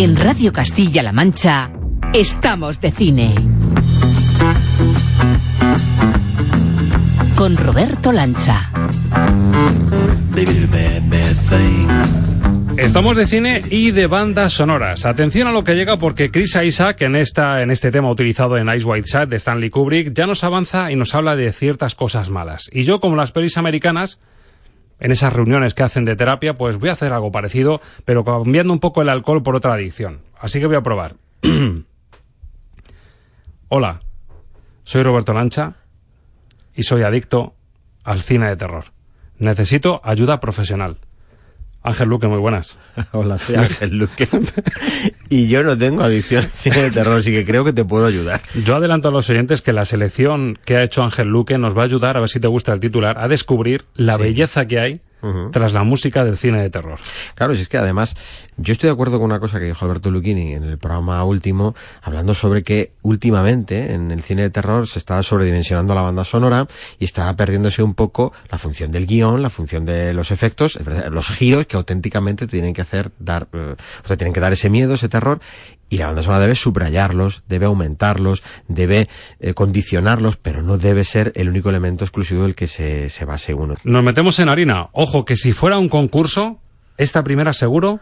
[0.00, 1.72] En Radio Castilla-La Mancha
[2.14, 3.34] estamos de cine.
[7.34, 8.70] Con Roberto Lancha.
[12.76, 15.04] Estamos de cine y de bandas sonoras.
[15.04, 18.68] Atención a lo que llega porque Chris Isaac en esta en este tema utilizado en
[18.68, 22.30] Ice White Shot de Stanley Kubrick ya nos avanza y nos habla de ciertas cosas
[22.30, 22.70] malas.
[22.72, 24.20] Y yo como las pelis americanas
[25.00, 28.72] en esas reuniones que hacen de terapia, pues voy a hacer algo parecido, pero cambiando
[28.72, 30.22] un poco el alcohol por otra adicción.
[30.38, 31.16] Así que voy a probar.
[33.68, 34.00] Hola,
[34.84, 35.74] soy Roberto Lancha
[36.74, 37.54] y soy adicto
[38.04, 38.84] al cine de terror.
[39.38, 40.98] Necesito ayuda profesional.
[41.82, 42.76] Ángel Luque, muy buenas.
[43.12, 44.28] Hola, soy Ángel Luque.
[45.28, 48.06] y yo no tengo adicción al cine de terror, así que creo que te puedo
[48.06, 48.40] ayudar.
[48.64, 51.82] Yo adelanto a los oyentes que la selección que ha hecho Ángel Luque nos va
[51.82, 54.22] a ayudar, a ver si te gusta el titular, a descubrir la Sí.
[54.22, 55.00] belleza que hay
[55.50, 56.98] Tras la música del cine de terror.
[57.34, 58.14] Claro, si es que además,
[58.56, 61.74] yo estoy de acuerdo con una cosa que dijo Alberto Lucchini en el programa último,
[62.02, 66.66] hablando sobre que últimamente en el cine de terror se está sobredimensionando la banda sonora
[66.98, 70.78] y está perdiéndose un poco la función del guion, la función de los efectos,
[71.10, 74.70] los giros que auténticamente tienen que hacer, dar, eh, o sea, tienen que dar ese
[74.70, 75.40] miedo, ese terror,
[75.88, 79.08] y la banda sonora debe subrayarlos, debe aumentarlos, debe
[79.40, 83.54] eh, condicionarlos, pero no debe ser el único elemento exclusivo del que se, se base
[83.54, 83.74] uno.
[83.84, 84.88] Nos metemos en harina.
[84.92, 86.60] Ojo, que si fuera un concurso,
[86.96, 88.00] esta primera seguro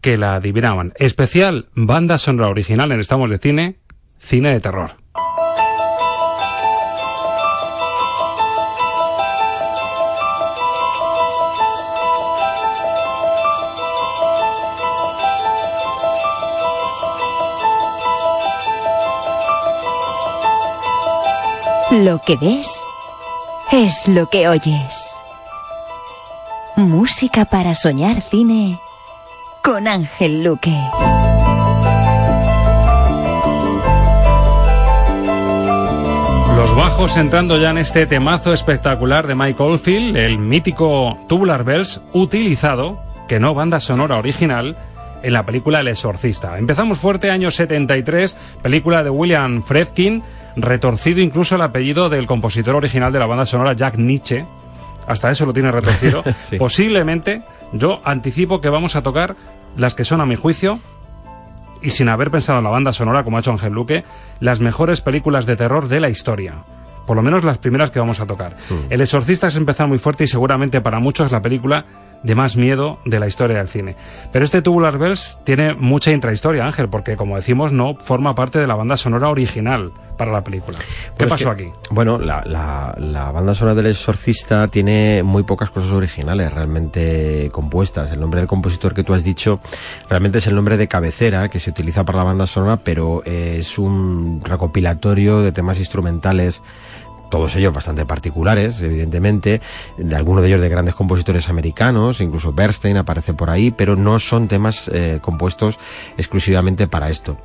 [0.00, 0.92] que la adivinaban.
[0.96, 3.76] Especial banda sonora original en Estamos de Cine,
[4.18, 4.96] cine de terror.
[21.92, 22.72] Lo que ves
[23.72, 25.04] es lo que oyes.
[26.76, 28.78] Música para soñar cine
[29.64, 30.72] con Ángel Luque.
[36.54, 42.02] Los bajos entrando ya en este temazo espectacular de Mike Oldfield, el mítico Tubular Bells,
[42.12, 44.76] utilizado, que no banda sonora original,
[45.24, 46.56] en la película El Exorcista.
[46.56, 50.22] Empezamos fuerte, año 73, película de William Friedkin,
[50.62, 54.44] retorcido incluso el apellido del compositor original de la banda sonora, Jack Nietzsche.
[55.06, 56.22] Hasta eso lo tiene retorcido.
[56.38, 56.56] Sí.
[56.56, 57.42] Posiblemente,
[57.72, 59.36] yo anticipo que vamos a tocar
[59.76, 60.80] las que son, a mi juicio,
[61.82, 64.04] y sin haber pensado en la banda sonora, como ha hecho Ángel Luque,
[64.40, 66.54] las mejores películas de terror de la historia.
[67.06, 68.56] Por lo menos las primeras que vamos a tocar.
[68.88, 71.86] El Exorcista es empezar muy fuerte y seguramente para muchos la película
[72.22, 73.96] de más miedo de la historia del cine.
[74.32, 78.66] Pero este Tubular Bells tiene mucha intrahistoria, Ángel, porque como decimos no forma parte de
[78.66, 79.90] la banda sonora original.
[80.20, 80.78] Para la película.
[80.78, 80.84] ¿Qué
[81.16, 81.72] Pues pasó que- aquí?
[81.90, 88.12] Bueno, la, la- la banda sonora del Exorcista tiene muy pocas cosas originales realmente compuestas.
[88.12, 89.60] El nombre del compositor que tú has dicho
[90.10, 93.78] realmente es el nombre de cabecera que se utiliza para la banda sonora, pero es
[93.78, 96.60] un recopilatorio de temas instrumentales
[97.30, 99.60] todos ellos bastante particulares, evidentemente,
[99.96, 104.18] de algunos de ellos de grandes compositores americanos, incluso Bernstein aparece por ahí, pero no
[104.18, 105.78] son temas eh, compuestos
[106.18, 107.38] exclusivamente para esto.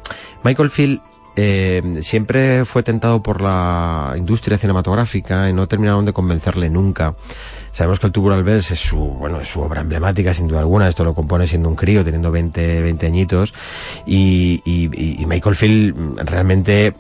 [0.44, 1.02] Michael Field
[1.36, 7.16] eh, siempre fue tentado por la industria cinematográfica y no terminaron de convencerle nunca.
[7.72, 10.88] Sabemos que el Tubular Bells es su, bueno, es su obra emblemática sin duda alguna.
[10.88, 13.54] Esto lo compone siendo un crío, teniendo 20, 20 añitos.
[14.06, 16.94] Y, y, y Michael Field mm, realmente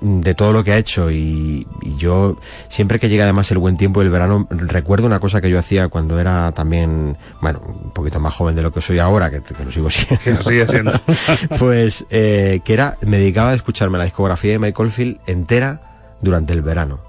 [0.00, 3.76] de todo lo que ha hecho y, y yo siempre que llega además el buen
[3.76, 7.90] tiempo y el verano recuerdo una cosa que yo hacía cuando era también bueno un
[7.90, 10.42] poquito más joven de lo que soy ahora que, que lo sigo siendo Que lo
[10.42, 10.92] sigue siendo.
[11.58, 15.80] pues eh, que era me dedicaba a escucharme la discografía de Michael Field entera
[16.20, 17.00] durante el verano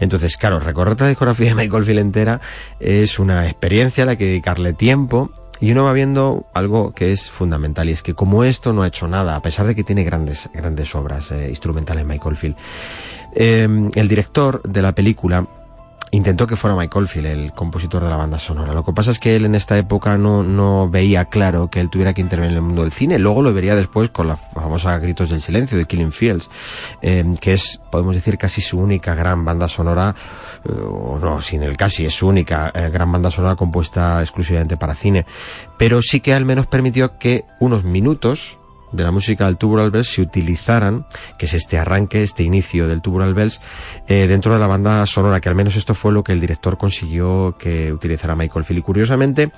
[0.00, 2.40] entonces claro recorrer la discografía de Michael Field entera
[2.80, 5.30] es una experiencia a la que dedicarle tiempo
[5.60, 8.88] y uno va viendo algo que es fundamental y es que como esto no ha
[8.88, 12.56] hecho nada a pesar de que tiene grandes grandes obras eh, instrumentales Michael Field
[13.34, 15.46] eh, el director de la película
[16.10, 18.72] intentó que fuera Michael Field el compositor de la banda sonora.
[18.72, 21.90] Lo que pasa es que él en esta época no, no veía claro que él
[21.90, 23.18] tuviera que intervenir en el mundo del cine.
[23.18, 26.50] Luego lo vería después con la famosa Gritos del Silencio de Killing Fields,
[27.02, 30.14] eh, que es, podemos decir, casi su única gran banda sonora,
[30.64, 34.76] eh, o no, sin el casi, es su única eh, gran banda sonora compuesta exclusivamente
[34.76, 35.26] para cine.
[35.76, 38.57] Pero sí que al menos permitió que unos minutos
[38.92, 41.06] de la música del Tubular Bells se utilizaran,
[41.38, 43.60] que es este arranque, este inicio del Tubular Bells,
[44.06, 46.78] eh, dentro de la banda sonora, que al menos esto fue lo que el director
[46.78, 48.80] consiguió que utilizara Michael Field.
[48.80, 49.52] Y curiosamente,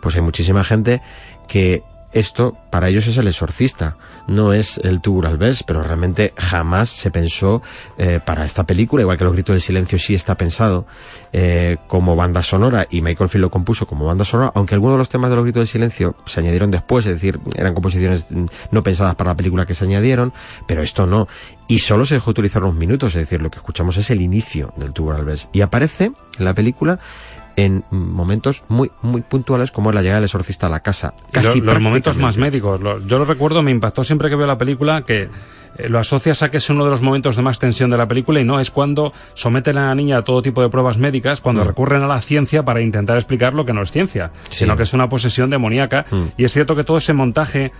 [0.00, 1.02] pues hay muchísima gente
[1.48, 3.96] que esto para ellos es el exorcista,
[4.26, 7.62] no es el Tubular Bells, pero realmente jamás se pensó
[7.98, 10.86] eh, para esta película, igual que Los Gritos del Silencio sí está pensado
[11.32, 14.98] eh, como banda sonora y Michael Field lo compuso como banda sonora, aunque algunos de
[14.98, 18.26] los temas de Los Gritos del Silencio se añadieron después, es decir, eran composiciones
[18.70, 20.32] no pensadas para la película que se añadieron,
[20.66, 21.28] pero esto no.
[21.68, 24.72] Y solo se dejó utilizar unos minutos, es decir, lo que escuchamos es el inicio
[24.76, 25.48] del Tubular Bells.
[25.52, 26.98] Y aparece en la película
[27.60, 31.14] en momentos muy muy puntuales como es la llegada del exorcista a la casa.
[31.32, 32.80] Casi los momentos más médicos.
[33.06, 35.28] Yo lo recuerdo, me impactó siempre que veo la película que
[35.78, 38.08] eh, lo asocias a que es uno de los momentos de más tensión de la
[38.08, 41.40] película y no es cuando someten a la niña a todo tipo de pruebas médicas,
[41.40, 41.68] cuando Mm.
[41.68, 44.60] recurren a la ciencia para intentar explicar lo que no es ciencia, Sí.
[44.64, 46.06] sino que es una posesión demoníaca.
[46.10, 46.22] Mm.
[46.36, 47.70] Y es cierto que todo ese montaje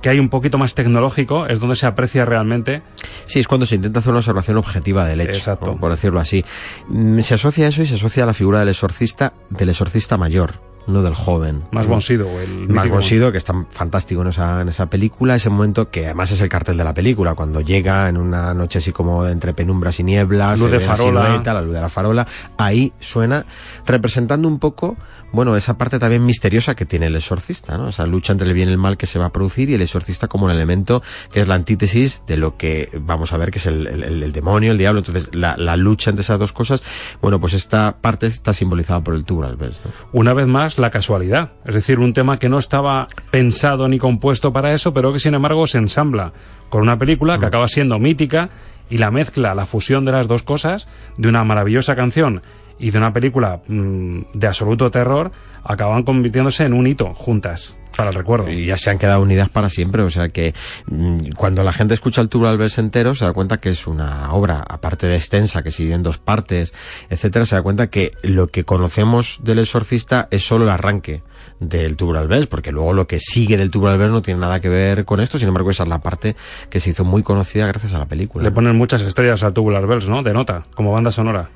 [0.00, 2.82] que hay un poquito más tecnológico es donde se aprecia realmente.
[3.26, 5.66] Sí, es cuando se intenta hacer una observación objetiva del hecho, Exacto.
[5.72, 6.44] por, por decirlo así.
[6.88, 10.16] Mm, Se asocia a eso y se asocia a la figura del exorcista, del exorcista
[10.16, 11.62] mayor, no del joven.
[11.72, 11.86] Más.
[11.86, 16.06] Bonsido, el Más Bonsido, que está fantástico en esa, en esa película, ese momento que
[16.06, 19.32] además es el cartel de la película, cuando llega en una noche así como de
[19.32, 21.24] entre penumbras y nieblas, Luz de la farola.
[21.26, 22.26] silueta, la luz de la farola,
[22.58, 23.44] ahí suena
[23.86, 24.96] representando un poco,
[25.32, 27.88] bueno, esa parte también misteriosa que tiene el exorcista, ¿no?
[27.88, 29.82] Esa lucha entre el bien y el mal que se va a producir y el
[29.82, 33.58] exorcista como un elemento que es la antítesis de lo que vamos a ver que
[33.58, 35.00] es el, el- el- el demonio, el diablo.
[35.00, 36.82] Entonces, la, la lucha entre esas dos cosas,
[37.20, 39.90] bueno, pues esta parte está simbolizada por el Bells, ¿no?
[40.12, 41.52] Una vez más, la casualidad.
[41.64, 45.34] Es decir, un tema que no estaba pensado ni compuesto para eso, pero que sin
[45.34, 46.32] embargo se ensambla
[46.68, 48.50] con una película que acaba siendo mítica
[48.90, 52.42] y la mezcla, la fusión de las dos cosas, de una maravillosa canción
[52.78, 55.30] y de una película mm, de absoluto terror,
[55.62, 58.50] acaban convirtiéndose en un hito juntas para el recuerdo.
[58.50, 60.02] y ya se han quedado unidas para siempre.
[60.02, 60.54] O sea que
[60.86, 64.32] mm, cuando la gente escucha el Tubular Bells entero se da cuenta que es una
[64.32, 66.74] obra, aparte de extensa, que sigue en dos partes,
[67.10, 71.22] etcétera, se da cuenta que lo que conocemos del exorcista es solo el arranque
[71.60, 74.68] del Tubular Bells, porque luego lo que sigue del Tubular Bells no tiene nada que
[74.68, 76.36] ver con esto, sin embargo esa es la parte
[76.68, 78.44] que se hizo muy conocida gracias a la película.
[78.44, 80.22] Le ponen muchas estrellas al Tubular Bells, ¿no?
[80.22, 81.48] De nota, como banda sonora.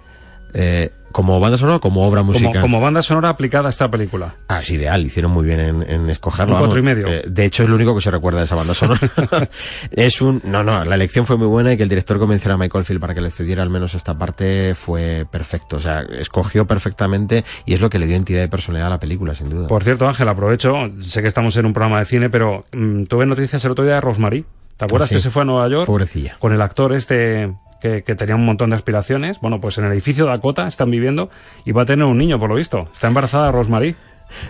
[0.54, 2.61] Eh, como banda sonora o como obra musical.
[2.61, 4.35] como banda sonora aplicada a esta película.
[4.49, 6.55] Ah, es ideal, hicieron muy bien en, en escogerlo.
[6.55, 7.07] Un cuatro y medio.
[7.09, 9.01] Eh, de hecho, es lo único que se recuerda de esa banda sonora.
[9.90, 10.40] es un.
[10.44, 13.01] No, no, la elección fue muy buena y que el director convenciera a Michael Field
[13.01, 15.77] para que le cediera al menos esta parte fue perfecto.
[15.77, 19.01] O sea, escogió perfectamente y es lo que le dio entidad y personalidad a la
[19.01, 19.66] película, sin duda.
[19.68, 23.27] Por cierto, Ángel, aprovecho, sé que estamos en un programa de cine, pero mm, tuve
[23.27, 24.44] noticias el otro día de Rosemary.
[24.77, 25.14] ¿Te acuerdas Ah, sí.
[25.16, 25.87] que se fue a Nueva York?
[25.87, 26.37] Pobrecilla.
[26.38, 29.41] Con el actor este que, que tenía un montón de aspiraciones.
[29.41, 31.31] Bueno, pues en el edificio Dakota están viviendo
[31.64, 32.88] y va a tener un niño, por lo visto.
[32.93, 33.97] Está embarazada Rosemary.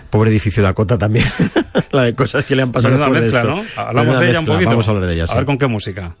[0.09, 1.25] Pobre edificio Dakota también.
[1.91, 3.55] la de cosas que le han pasado después de mezcla, esto.
[3.55, 3.81] ¿no?
[3.81, 4.53] Hablamos Menuda de ella un mezcla.
[4.55, 4.69] poquito.
[4.71, 5.35] Vamos a hablar de ella, A sí.
[5.35, 6.15] ver con qué música.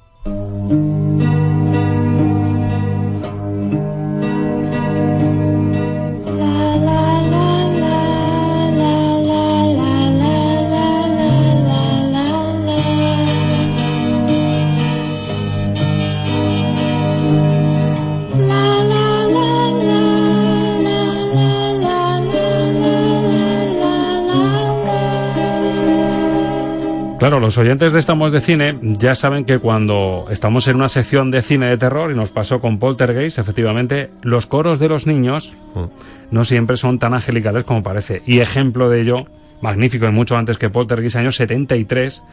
[27.19, 31.31] Claro, los oyentes de Estamos de Cine ya saben que cuando estamos en una sección
[31.31, 35.53] de cine de terror, y nos pasó con Poltergeist, efectivamente, los coros de los niños
[35.75, 35.83] mm.
[36.31, 38.21] no siempre son tan angelicales como parece.
[38.25, 39.25] Y ejemplo de ello,
[39.59, 42.23] magnífico y mucho antes que Poltergeist, año 73,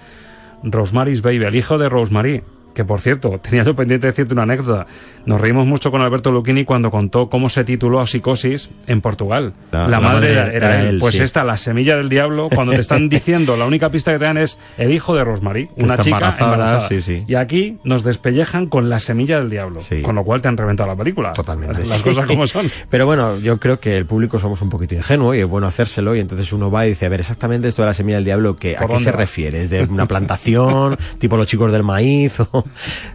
[0.63, 2.45] Rosemary's Baby, el hijo de Rosemary,
[2.77, 4.87] que por cierto, tenía yo pendiente de decirte una anécdota.
[5.25, 9.55] Nos reímos mucho con Alberto Lucchini cuando contó cómo se tituló a Psicosis en Portugal.
[9.73, 10.99] La, madre, era, él.
[11.01, 14.27] Pues esta, la semilla del diablo, cuando te están diciendo, la única pista que te
[14.27, 16.87] dan es el hijo de Rosemary, una chica embarazada.
[17.27, 20.89] Y aquí nos despellejan con la semilla del diablo, con lo cual te han reventado
[20.91, 21.33] la película.
[21.33, 21.79] Totalmente.
[21.87, 22.71] Las cosas como son.
[22.91, 26.15] Pero bueno, yo creo que el público somos un poquito ingenuo y es bueno hacérselo
[26.15, 28.57] y entonces uno va y dice, a ver, exactamente esto de la semilla del diablo,
[28.57, 29.63] que, ¿a qué se refiere?
[29.63, 32.39] ¿Es de una plantación, tipo los chicos del maíz?
[32.41, 32.66] O...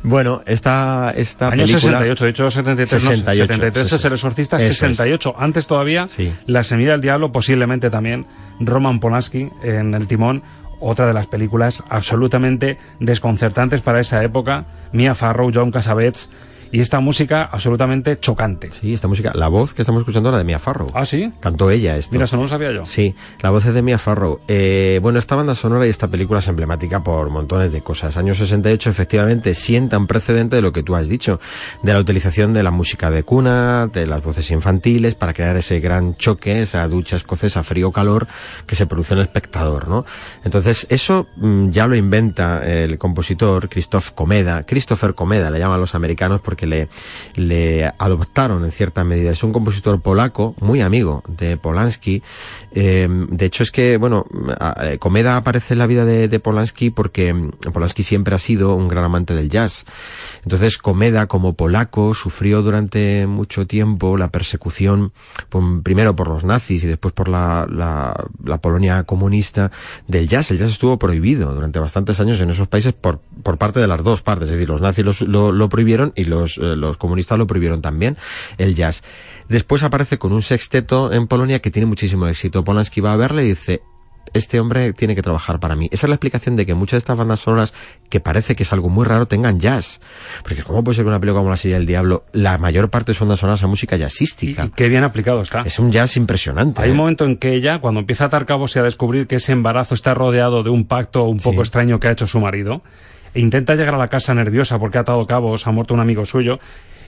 [0.03, 1.99] Bueno, esta, esta Año película...
[1.99, 6.33] 68, de hecho 73, 68, 73 es el exorcista, 68 antes todavía, sí.
[6.45, 8.25] La semilla del diablo, posiblemente también
[8.59, 10.43] Roman Polanski en el timón,
[10.79, 16.29] otra de las películas absolutamente desconcertantes para esa época, Mia Farrow, John Cassavetes,
[16.71, 18.71] y esta música absolutamente chocante.
[18.71, 20.89] Sí, esta música, la voz que estamos escuchando era de Mia Farrow.
[20.93, 21.31] Ah, sí.
[21.39, 22.13] Cantó ella esto.
[22.13, 22.85] Mira, eso no lo sabía yo.
[22.85, 24.39] Sí, la voz es de Mia Farrow.
[24.47, 28.17] Eh, bueno, esta banda sonora y esta película es emblemática por montones de cosas.
[28.17, 31.39] Años 68 efectivamente sientan precedente de lo que tú has dicho,
[31.83, 35.79] de la utilización de la música de cuna, de las voces infantiles para crear ese
[35.79, 38.27] gran choque, esa ducha escocesa frío-calor
[38.65, 40.05] que se produce en el espectador, ¿no?
[40.43, 45.95] Entonces, eso mm, ya lo inventa el compositor Christoph Comeda, Christopher Comeda le llaman los
[45.95, 46.87] americanos porque que
[47.35, 49.31] le, adoptaron en cierta medida.
[49.31, 52.21] Es un compositor polaco, muy amigo de Polanski.
[52.73, 54.25] Eh, de hecho, es que, bueno,
[54.99, 57.33] Comeda aparece en la vida de, de, Polanski porque
[57.73, 59.85] Polanski siempre ha sido un gran amante del jazz.
[60.43, 65.13] Entonces, Comeda, como polaco, sufrió durante mucho tiempo la persecución,
[65.83, 68.15] primero por los nazis y después por la,
[68.61, 69.71] Polonia comunista
[70.07, 70.51] del jazz.
[70.51, 74.03] El jazz estuvo prohibido durante bastantes años en esos países por, por parte de las
[74.03, 74.47] dos partes.
[74.49, 78.17] Es decir, los nazis lo, lo prohibieron y los eh, los, comunistas lo prohibieron también,
[78.57, 79.03] el jazz.
[79.49, 82.63] Después aparece con un sexteto en Polonia que tiene muchísimo éxito.
[82.63, 83.81] Polanski va a verle y dice,
[84.33, 85.89] este hombre tiene que trabajar para mí.
[85.91, 87.73] Esa es la explicación de que muchas de estas bandas sonoras,
[88.09, 89.99] que parece que es algo muy raro, tengan jazz.
[90.43, 93.13] Porque ¿cómo puede ser que una película como La Silla del Diablo, la mayor parte
[93.13, 94.65] son bandas sonoras a música jazzística?
[94.65, 95.61] Y, qué bien aplicado está.
[95.61, 96.81] Es un jazz impresionante.
[96.81, 96.91] Hay ¿eh?
[96.91, 99.51] un momento en que ella, cuando empieza a atar cabos y a descubrir que ese
[99.51, 101.61] embarazo está rodeado de un pacto un poco sí.
[101.61, 102.81] extraño que ha hecho su marido,
[103.33, 106.25] e intenta llegar a la casa nerviosa porque ha atado cabos, ha muerto un amigo
[106.25, 106.59] suyo,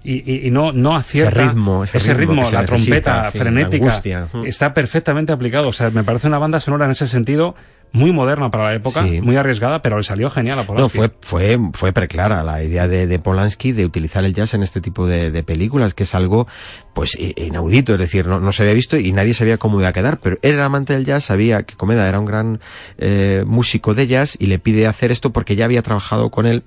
[0.04, 3.38] y, y, y, no, no acierta ese ritmo, ese, ese ritmo, ritmo la trompeta sí,
[3.38, 4.02] frenética,
[4.46, 5.70] está perfectamente aplicado.
[5.70, 7.56] O sea, me parece una banda sonora en ese sentido
[7.94, 9.22] muy moderna para la época, sí.
[9.22, 10.98] muy arriesgada, pero le salió genial a Polanski.
[10.98, 14.64] No, fue, fue, fue preclara la idea de, de Polanski de utilizar el jazz en
[14.64, 16.48] este tipo de, de, películas, que es algo,
[16.94, 19.94] pues, inaudito, es decir, no, no se había visto y nadie sabía cómo iba a
[19.94, 22.60] quedar, pero él era amante del jazz, sabía que Comeda era un gran
[22.98, 26.64] eh, músico de jazz y le pide hacer esto porque ya había trabajado con él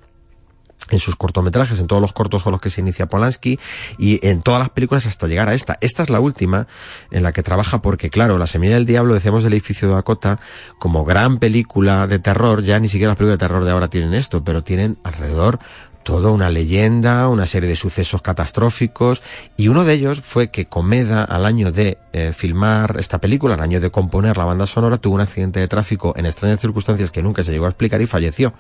[0.91, 3.59] en sus cortometrajes, en todos los cortos con los que se inicia Polanski
[3.99, 5.79] y en todas las películas hasta llegar a esta.
[5.81, 6.69] Esta es la última
[7.11, 10.39] en la que trabaja porque, claro, La Semilla del Diablo, decíamos del edificio de Dakota,
[10.79, 14.15] como gran película de terror, ya ni siquiera las películas de terror de ahora tienen
[14.15, 15.59] esto, pero tienen alrededor
[16.07, 19.23] toda una leyenda, una serie de sucesos catastróficos,
[19.57, 23.61] y uno de ellos fue que Comeda, al año de eh, filmar esta película, al
[23.61, 27.25] año de componer la banda sonora, tuvo un accidente de tráfico en extrañas circunstancias que
[27.25, 28.55] nunca se llegó a explicar y falleció.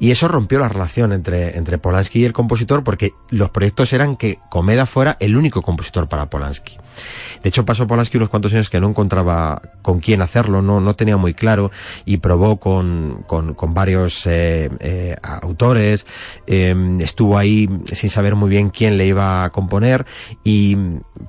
[0.00, 4.16] Y eso rompió la relación entre, entre Polanski y el compositor, porque los proyectos eran
[4.16, 6.78] que Comeda fuera el único compositor para Polanski.
[7.42, 10.96] De hecho, pasó Polanski unos cuantos años que no encontraba con quién hacerlo, no, no
[10.96, 11.70] tenía muy claro,
[12.04, 16.06] y probó con, con, varios eh, eh, autores,
[17.00, 20.06] estuvo ahí sin saber muy bien quién le iba a componer,
[20.44, 20.76] y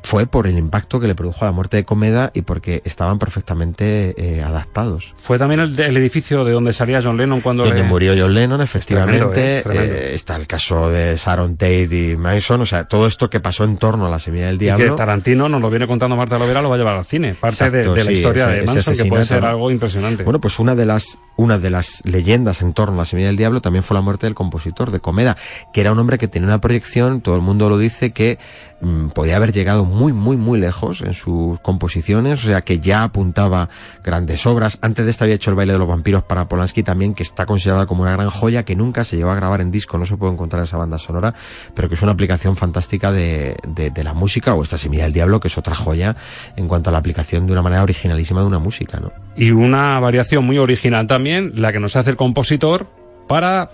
[0.04, 4.16] fue por el impacto que le produjo la muerte de Comeda y porque estaban perfectamente
[4.18, 5.14] eh, adaptados.
[5.18, 7.88] Fue también el, el, edificio de donde salía John Lennon cuando donde le...
[7.88, 9.58] murió John Lennon, efectivamente.
[9.58, 13.30] Es tremendo, eh, está el caso de Sharon Tate y Mason, o sea, todo esto
[13.30, 14.86] que pasó en torno a la semilla del diablo.
[14.86, 17.34] Y que Tarantino nos lo viene contando Marta Lovera, lo va a llevar al cine.
[17.34, 20.24] Parte Exacto, de, de, la historia ese, de Manson, que puede ser algo impresionante.
[20.24, 23.38] Bueno, pues una de las una de las leyendas en torno a la semilla del
[23.38, 25.38] diablo también fue la muerte del compositor de Comeda,
[25.74, 28.40] que era un hombre que tenía una proyección, todo el mundo lo dice, que
[28.82, 33.04] mmm, podía haber llegado muy, muy, muy lejos en sus composiciones, o sea que ya
[33.04, 33.70] apuntaba
[34.04, 34.78] grandes obras.
[34.82, 37.46] Antes de esto había hecho el baile de los vampiros para Polanski también, que está
[37.46, 40.18] considerada como una gran joya, que nunca se llevó a grabar en disco, no se
[40.18, 41.34] puede encontrar esa banda sonora,
[41.74, 45.14] pero que es una aplicación fantástica de, de, de la música, o esta semilla del
[45.14, 46.16] diablo, que es otra joya
[46.56, 49.12] en cuanto a la aplicación de una manera originalísima de una música, ¿no?
[49.36, 52.88] Y una variación muy original también, la que nos hace el compositor
[53.28, 53.70] para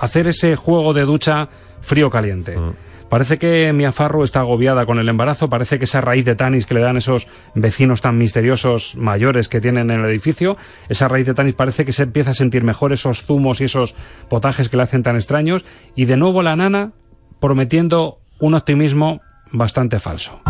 [0.00, 1.48] hacer ese juego de ducha
[1.80, 2.56] frío-caliente.
[2.56, 6.36] Mm Parece que Mia Farrow está agobiada con el embarazo, parece que esa raíz de
[6.36, 7.26] tanis que le dan esos
[7.56, 10.56] vecinos tan misteriosos mayores que tienen en el edificio,
[10.88, 13.96] esa raíz de tanis parece que se empieza a sentir mejor esos zumos y esos
[14.28, 15.64] potajes que le hacen tan extraños,
[15.96, 16.92] y de nuevo la nana
[17.40, 19.20] prometiendo un optimismo
[19.50, 20.40] bastante falso.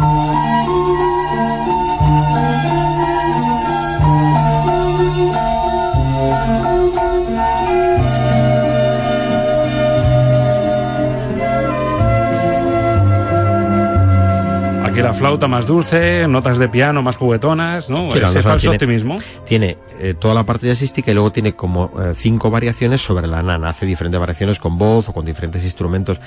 [14.90, 18.10] Aquí la flauta más dulce, notas de piano más juguetonas, ¿no?
[18.12, 19.16] Sí, Ese falso tiene- optimismo.
[19.46, 23.42] Tiene eh, toda la parte jazzística y luego tiene como eh, cinco variaciones sobre la
[23.42, 23.68] nana.
[23.70, 26.20] Hace diferentes variaciones con voz o con diferentes instrumentos.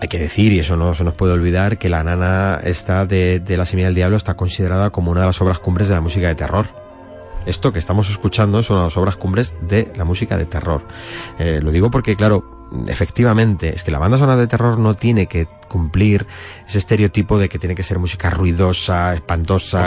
[0.00, 3.38] Hay que decir, y eso no se nos puede olvidar, que la nana está de,
[3.40, 6.00] de La Semilla del Diablo está considerada como una de las obras cumbres de la
[6.00, 6.66] música de terror.
[7.46, 10.82] Esto que estamos escuchando es una de las obras cumbres de la música de terror.
[11.38, 15.26] Eh, lo digo porque, claro, efectivamente, es que la banda sonora de terror no tiene
[15.26, 16.26] que cumplir
[16.66, 19.86] ese estereotipo de que tiene que ser música ruidosa, espantosa, O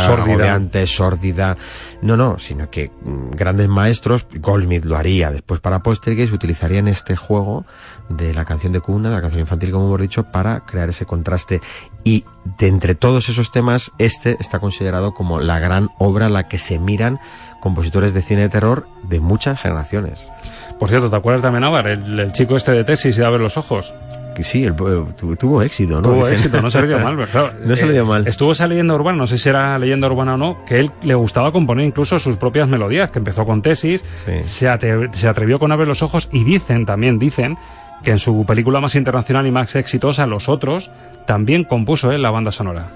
[0.87, 1.57] sórdida.
[2.01, 7.15] No, no, sino que mm, grandes maestros, Goldsmith lo haría después para Poltergeist, utilizarían este
[7.15, 7.65] juego
[8.09, 11.05] de la canción de cuna, de la canción infantil, como hemos dicho, para crear ese
[11.05, 11.61] contraste.
[12.03, 12.23] Y
[12.57, 16.59] de entre todos esos temas, este está considerado como la gran obra a la que
[16.59, 17.19] se miran
[17.65, 20.31] compositores de cine de terror de muchas generaciones.
[20.79, 23.41] Por cierto, ¿te acuerdas de Amenábar, el, el chico este de tesis y de Abre
[23.41, 23.95] los ojos?
[24.41, 26.01] Sí, el- tu- tuvo éxito, ¿no?
[26.03, 28.27] Tuvo éxito, no se le dio mal, pero claro, no se le eh, dio mal.
[28.27, 31.15] Estuvo esa leyenda urbana, no sé si era leyenda urbana o no, que él le
[31.15, 34.03] gustaba componer incluso sus propias melodías, que empezó con tesis,
[34.43, 37.57] se atrevió con Abre los ojos y dicen, también dicen,
[38.03, 40.91] que en su película más internacional y más exitosa, Los Otros,
[41.25, 42.91] también compuso él la banda sonora.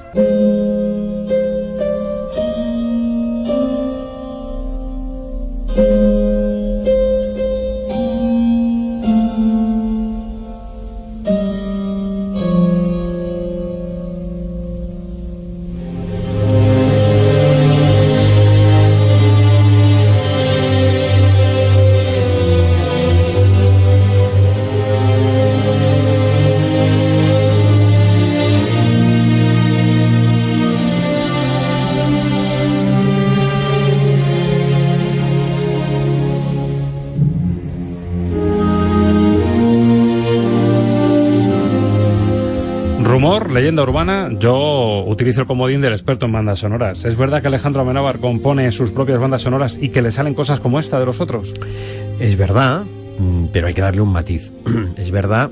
[43.39, 47.05] Rumor, leyenda urbana, yo utilizo el comodín del experto en bandas sonoras.
[47.05, 50.59] ¿Es verdad que Alejandro Amenábar compone sus propias bandas sonoras y que le salen cosas
[50.59, 51.53] como esta de los otros?
[52.19, 52.83] Es verdad,
[53.17, 54.51] mm, pero hay que darle un matiz.
[54.97, 55.51] es verdad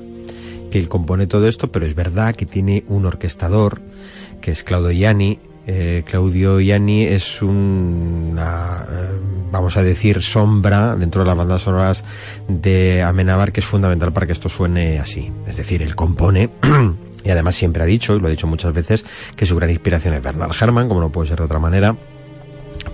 [0.69, 3.81] que él compone todo esto, pero es verdad que tiene un orquestador,
[4.41, 5.39] que es Claudio Ianni.
[5.65, 9.19] Eh, Claudio Ianni es una, eh,
[9.51, 12.03] vamos a decir, sombra dentro de las bandas sonoras
[12.47, 15.31] de Amenábar que es fundamental para que esto suene así.
[15.45, 16.49] Es decir, él compone
[17.27, 19.05] y además siempre ha dicho, y lo ha dicho muchas veces,
[19.35, 21.97] que su gran inspiración es Bernard Herrmann, como no puede ser de otra manera,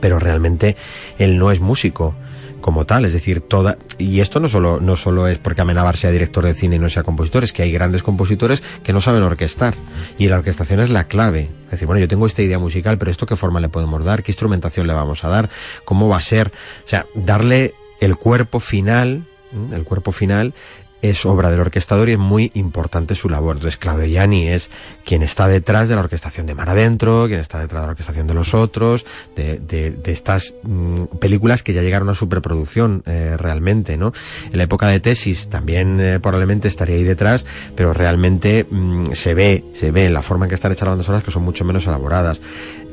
[0.02, 0.76] pero realmente
[1.20, 2.16] él no es músico
[2.60, 6.12] como tal, es decir, toda y esto no solo no solo es porque Amenábar sea
[6.12, 9.22] director de cine y no sea compositor, es que hay grandes compositores que no saben
[9.22, 9.76] orquestar
[10.18, 11.50] y la orquestación es la clave.
[11.66, 14.24] Es decir, bueno, yo tengo esta idea musical, pero esto qué forma le podemos dar,
[14.24, 15.50] qué instrumentación le vamos a dar,
[15.86, 16.54] cómo va a ser,
[16.84, 19.26] o sea, darle el cuerpo final,
[19.72, 20.56] el cuerpo final
[21.04, 23.58] es obra del orquestador y es muy importante su labor.
[23.58, 24.72] Entonces, Claudio es
[25.06, 28.26] quien está detrás de la orquestación de Mar Adentro, quien está detrás de la orquestación
[28.26, 33.36] de los otros, de, de, de estas mm, películas que ya llegaron a superproducción eh,
[33.38, 34.14] realmente, ¿no?
[34.50, 37.46] En la época de tesis también eh, probablemente estaría ahí detrás,
[37.76, 40.92] pero realmente mm, se ve, se ve en la forma en que están hechas las
[40.94, 42.40] bandas sonoras que son mucho menos elaboradas.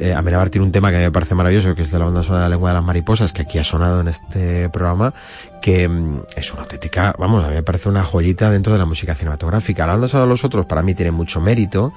[0.00, 2.44] Eh, Amenábar tiene un tema que me parece maravilloso, que es de la banda sonora
[2.44, 5.14] de la lengua de las mariposas, que aquí ha sonado en este programa,
[5.60, 8.86] que mm, es una auténtica, vamos, a mí me parece una joyita dentro de la
[8.86, 9.86] música cinematográfica.
[9.86, 11.92] La banda sonora de los otros para mí tiene mucho mérito.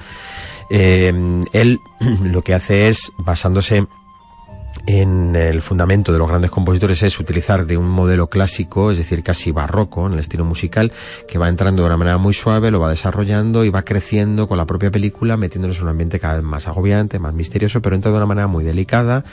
[0.70, 1.80] Eh, él
[2.24, 3.88] lo que hace es, basándose
[4.86, 9.24] en el fundamento de los grandes compositores es utilizar de un modelo clásico, es decir,
[9.24, 10.92] casi barroco en el estilo musical,
[11.28, 14.58] que va entrando de una manera muy suave, lo va desarrollando y va creciendo con
[14.58, 18.12] la propia película, metiéndonos en un ambiente cada vez más agobiante, más misterioso, pero entra
[18.12, 19.24] de una manera muy delicada,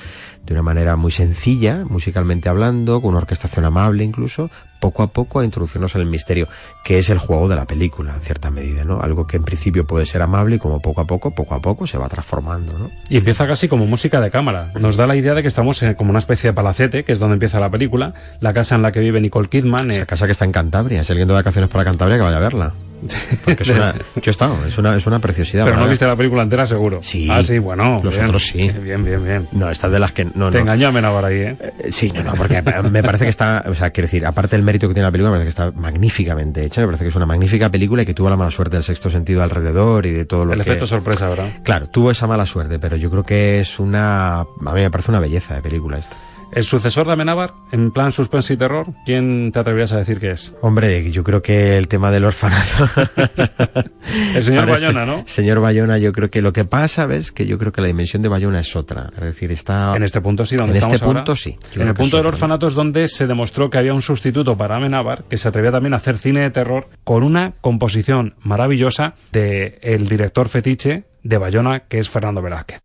[0.46, 4.50] de una manera muy sencilla, musicalmente hablando, con una orquestación amable incluso,
[4.80, 6.48] poco a poco a introducirnos en el misterio,
[6.82, 9.00] que es el juego de la película, en cierta medida, ¿no?
[9.00, 11.86] Algo que en principio puede ser amable y como poco a poco, poco a poco
[11.86, 12.90] se va transformando, ¿no?
[13.08, 14.72] Y empieza casi como música de cámara.
[14.80, 17.18] Nos da la idea de que estamos en como una especie de palacete, que es
[17.18, 19.90] donde empieza la película, la casa en la que vive Nicole Kidman.
[19.90, 22.40] Esa casa que está en Cantabria, si alguien de vacaciones para Cantabria que vaya a
[22.40, 22.74] verla.
[23.44, 25.64] Porque es una, yo he estado, es una, es una preciosidad.
[25.64, 27.00] Pero no viste la película entera, seguro.
[27.02, 27.28] Sí.
[27.30, 28.00] Ah, sí, bueno.
[28.04, 28.26] Los bien.
[28.26, 28.70] otros sí.
[28.82, 29.48] Bien, bien, bien.
[29.52, 30.58] No, estas de las que no, Te no.
[30.60, 31.56] engañó a Amenábar ahí, ¿eh?
[31.60, 34.64] Eh, Sí, no, no, porque me parece que está, o sea, quiero decir, aparte del
[34.64, 37.16] mérito que tiene la película, me parece que está magníficamente hecha, me parece que es
[37.16, 40.24] una magnífica película y que tuvo la mala suerte del sexto sentido alrededor y de
[40.24, 40.62] todo lo El que...
[40.70, 41.48] efecto sorpresa, ¿verdad?
[41.62, 44.44] Claro, tuvo esa mala suerte, pero yo creo que es una, a
[44.74, 46.16] mí me parece una belleza de película esta.
[46.52, 50.32] El sucesor de Amenábar, en plan suspense y terror, ¿quién te atreverías a decir que
[50.32, 50.52] es?
[50.62, 52.88] Hombre, yo creo que el tema del orfanato.
[54.34, 55.22] El señor Parece- Bayona, ¿no?
[55.26, 57.30] Señor Bayona, yo creo que lo que pasa, ¿ves?
[57.30, 59.10] Que yo creo que la dimensión de Bayona es otra.
[59.16, 59.94] Es decir, está.
[59.96, 61.20] En este punto sí, donde En estamos este ahora.
[61.20, 61.56] punto sí.
[61.76, 65.24] En el punto del orfanato es donde se demostró que había un sustituto para Amenábar
[65.28, 70.08] que se atrevía también a hacer cine de terror con una composición maravillosa de el
[70.08, 72.80] director fetiche de Bayona, que es Fernando Velázquez.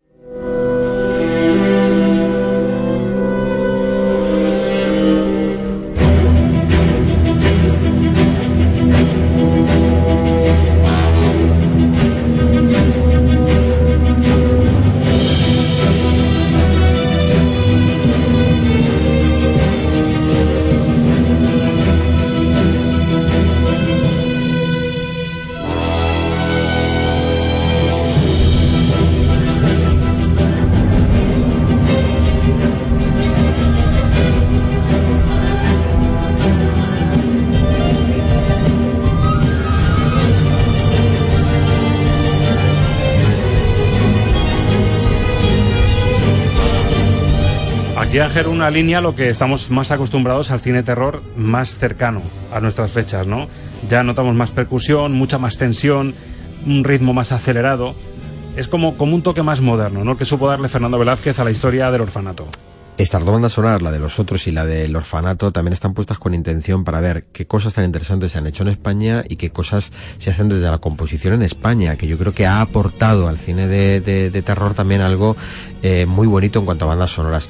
[48.20, 52.92] Ángel una línea lo que estamos más acostumbrados al cine terror más cercano a nuestras
[52.92, 53.48] fechas, ¿no?
[53.90, 56.16] Ya notamos más percusión, mucha más tensión,
[56.66, 57.96] un ritmo más acelerado.
[58.56, 60.18] Es como, como un toque más moderno, ¿no?
[60.18, 62.48] Que supo darle Fernando Velázquez a la historia del orfanato.
[62.98, 66.18] Estas dos bandas sonoras, la de los otros y la del orfanato, también están puestas
[66.18, 69.50] con intención para ver qué cosas tan interesantes se han hecho en España y qué
[69.50, 73.38] cosas se hacen desde la composición en España, que yo creo que ha aportado al
[73.38, 75.36] cine de, de- terror también algo
[75.82, 77.50] eh, muy bonito en cuanto a bandas sonoras.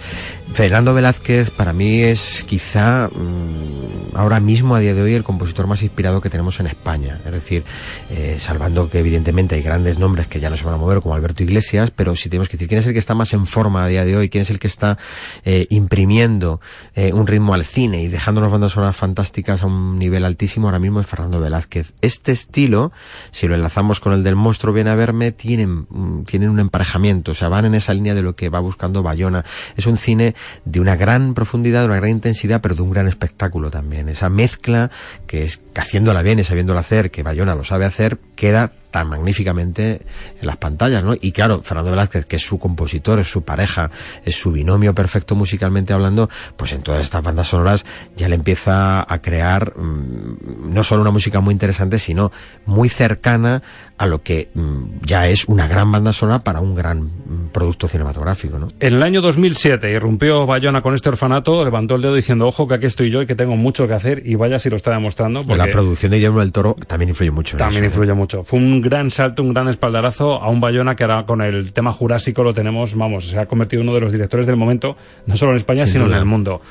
[0.53, 3.84] Fernando Velázquez para mí es quizá mm,
[4.15, 7.21] ahora mismo a día de hoy el compositor más inspirado que tenemos en España.
[7.25, 7.63] Es decir,
[8.09, 11.15] eh, salvando que evidentemente hay grandes nombres que ya no se van a mover como
[11.15, 13.83] Alberto Iglesias, pero si tenemos que decir quién es el que está más en forma
[13.83, 14.97] a día de hoy, quién es el que está
[15.43, 16.61] eh, imprimiendo
[16.95, 20.79] eh, un ritmo al cine y dejándonos bandas sonoras fantásticas a un nivel altísimo ahora
[20.79, 21.93] mismo es Fernando Velázquez.
[22.01, 22.91] Este estilo,
[23.31, 27.31] si lo enlazamos con el del monstruo viene a verme, tienen, mm, tienen un emparejamiento,
[27.31, 29.45] o sea, van en esa línea de lo que va buscando Bayona.
[29.75, 33.07] Es un cine de una gran profundidad, de una gran intensidad, pero de un gran
[33.07, 34.04] espectáculo también.
[34.09, 34.91] Esa mezcla
[35.27, 39.09] que es que haciéndola bien y sabiéndola hacer, que Bayona lo sabe hacer, queda tan
[39.09, 40.03] magníficamente
[40.39, 41.15] en las pantallas, ¿no?
[41.19, 43.91] Y claro, Fernando Velázquez, que es su compositor, es su pareja,
[44.23, 47.85] es su binomio perfecto musicalmente hablando, pues en todas estas bandas sonoras
[48.15, 52.31] ya le empieza a crear mm, no solo una música muy interesante, sino
[52.65, 53.61] muy cercana
[53.97, 57.89] a lo que mm, ya es una gran banda sonora para un gran mm, producto
[57.89, 58.69] cinematográfico, ¿no?
[58.79, 62.75] En el año 2007 irrumpió Bayona con este orfanato, levantó el dedo diciendo, ojo que
[62.75, 65.43] aquí estoy yo y que tengo mucho que hacer y vaya si lo está demostrando.
[65.55, 67.57] La producción de Guillermo del Toro también influye mucho.
[67.57, 67.93] También eso, ¿eh?
[67.93, 68.43] influye mucho.
[68.43, 71.91] Fue un gran salto, un gran espaldarazo a un Bayona que ahora con el tema
[71.93, 75.37] jurásico lo tenemos, vamos, se ha convertido en uno de los directores del momento, no
[75.37, 76.15] solo en España, Sin sino duda.
[76.15, 76.61] en el mundo.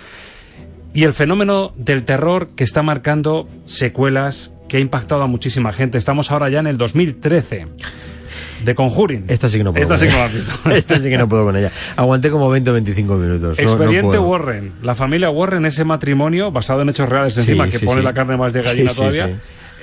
[0.93, 5.99] Y el fenómeno del terror que está marcando secuelas, que ha impactado a muchísima gente.
[5.99, 7.67] Estamos ahora ya en el 2013.
[8.65, 9.25] De Conjuring.
[9.29, 10.53] Esta sí que no puedo Esta sí que no la has visto.
[10.71, 11.71] Esta sí que no puedo con ella.
[11.97, 13.43] Aguanté como 20 o 25 minutos.
[13.43, 14.23] No- no Expediente puedo.
[14.23, 14.73] Warren.
[14.83, 18.05] La familia Warren, ese matrimonio basado en hechos reales encima, Sí, que sí, pone sí.
[18.05, 19.39] la carne más de gallina todavía.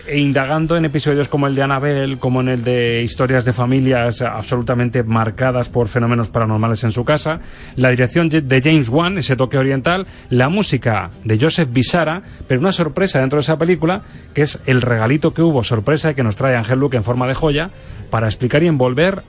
[0.07, 4.21] E indagando en episodios como el de Annabelle, como en el de historias de familias
[4.21, 7.39] absolutamente marcadas por fenómenos paranormales en su casa,
[7.75, 12.71] la dirección de James Wan, ese toque oriental, la música de Joseph Bisara, pero una
[12.71, 14.01] sorpresa dentro de esa película,
[14.33, 17.33] que es el regalito que hubo, sorpresa que nos trae Ángel Luke en forma de
[17.33, 17.71] joya,
[18.09, 19.23] para explicar y envolver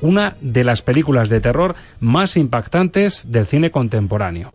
[0.00, 4.54] una de las películas de terror más impactantes del cine contemporáneo.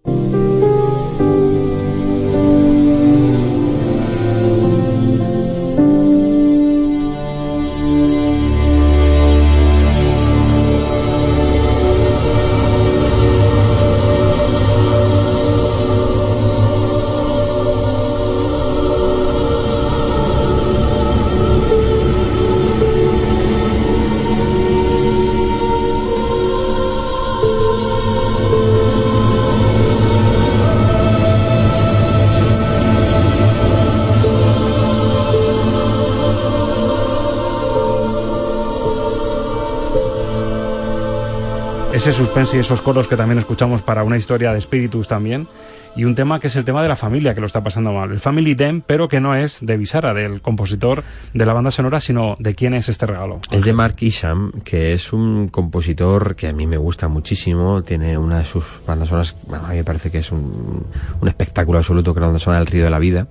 [42.08, 45.47] Ese suspense y esos coros que también escuchamos para una historia de espíritus también,
[45.95, 48.12] y un tema que es el tema de la familia que lo está pasando mal,
[48.12, 51.03] el Family Dem, pero que no es de Visara, del compositor
[51.34, 53.39] de la banda sonora, sino de quién es este regalo.
[53.49, 58.20] Es de Mark Isham, que es un compositor que a mí me gusta muchísimo, tiene
[58.20, 60.86] una de sus bandas sonoras, a mí me parece que es un,
[61.20, 63.28] un espectáculo absoluto, que es la banda sonora del Río de la Vida.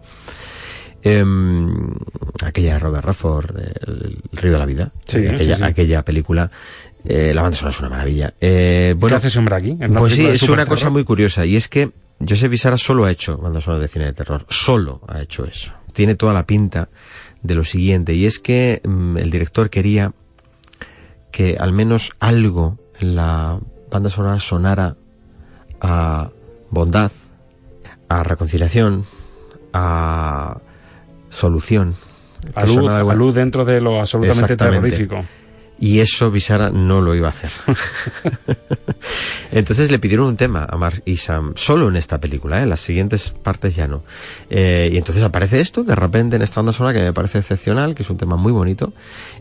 [1.07, 1.93] Em,
[2.43, 5.63] aquella de Robert Redford, el, Río de la Vida, Sí, aquella, sí, sí.
[5.63, 6.51] aquella película.
[7.05, 8.35] Eh, la banda sonora es una maravilla.
[8.41, 9.79] Eh, bueno, ¿Qué hace ese hombre aquí?
[9.99, 11.91] Pues sí, es una cosa muy curiosa y es que
[12.27, 15.73] Joseph Visara solo ha hecho bandas sonoras de cine de terror, solo ha hecho eso.
[15.93, 16.89] Tiene toda la pinta
[17.43, 20.13] de lo siguiente y es que mm, el director quería
[21.31, 23.59] que al menos algo en la
[23.91, 24.97] banda sonora sonara
[25.81, 26.31] a
[26.71, 27.13] bondad,
[28.09, 29.05] a reconciliación,
[29.73, 30.59] a
[31.29, 31.95] solución.
[32.55, 35.25] A luz, a dentro de lo absolutamente terrorífico.
[35.79, 37.51] Y eso Visara no lo iba a hacer.
[39.53, 42.63] Entonces le pidieron un tema a Mark y Sam, solo en esta película, ¿eh?
[42.63, 44.03] en las siguientes partes ya no.
[44.51, 47.95] Eh, y entonces aparece esto, de repente en esta banda sonora que me parece excepcional,
[47.95, 48.93] que es un tema muy bonito,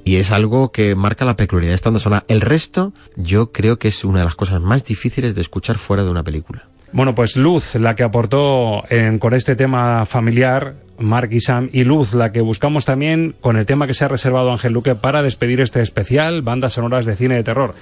[0.03, 2.25] y es algo que marca la peculiaridad de esta banda sonora.
[2.27, 6.03] El resto, yo creo que es una de las cosas más difíciles de escuchar fuera
[6.03, 6.67] de una película.
[6.93, 8.83] Bueno, pues Luz, la que aportó
[9.19, 13.65] con este tema familiar, Mark y Sam, y Luz, la que buscamos también con el
[13.65, 17.35] tema que se ha reservado Ángel Luque para despedir este especial, bandas sonoras de cine
[17.35, 17.73] de terror.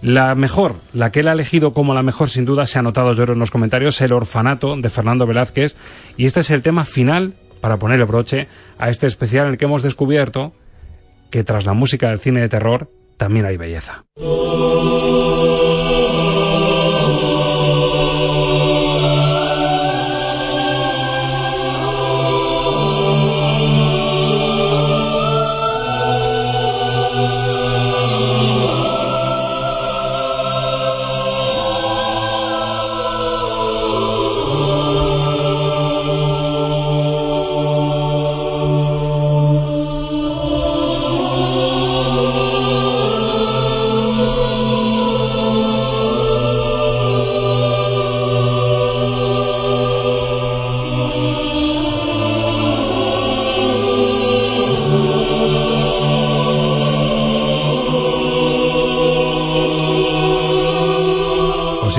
[0.00, 3.12] La mejor, la que él ha elegido como la mejor, sin duda, se ha notado
[3.12, 5.76] yo en los comentarios, El Orfanato de Fernando Velázquez,
[6.16, 8.48] y este es el tema final, para poner el broche,
[8.78, 10.54] a este especial en el que hemos descubierto
[11.30, 14.04] que tras la música del cine de terror también hay belleza.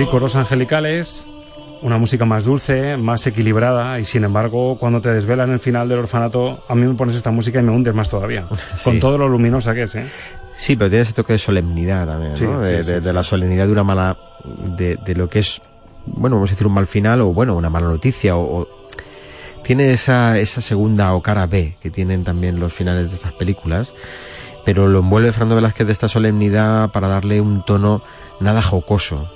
[0.10, 1.28] Coros angelicales,
[1.82, 6.00] una música más dulce, más equilibrada y sin embargo cuando te desvelan el final del
[6.00, 8.48] orfanato a mí me pones esta música y me hundes más todavía,
[8.84, 9.96] con todo lo luminosa que es.
[9.96, 10.08] ¿eh?
[10.56, 12.60] Sí, pero tiene ese toque de solemnidad también, Sí, ¿no?
[12.60, 13.14] De, sí, sí, de- de sí.
[13.16, 14.18] la solemnidad de una mala,
[14.76, 15.62] de, de lo que es,
[16.06, 18.68] bueno, vamos a decir un mal final o bueno, una mala noticia o, o-
[19.64, 23.94] tiene esa, esa segunda o cara B que tienen también los finales de estas películas,
[24.66, 28.02] pero lo envuelve Fernando Velázquez de esta solemnidad para darle un tono
[28.40, 29.30] nada jocoso.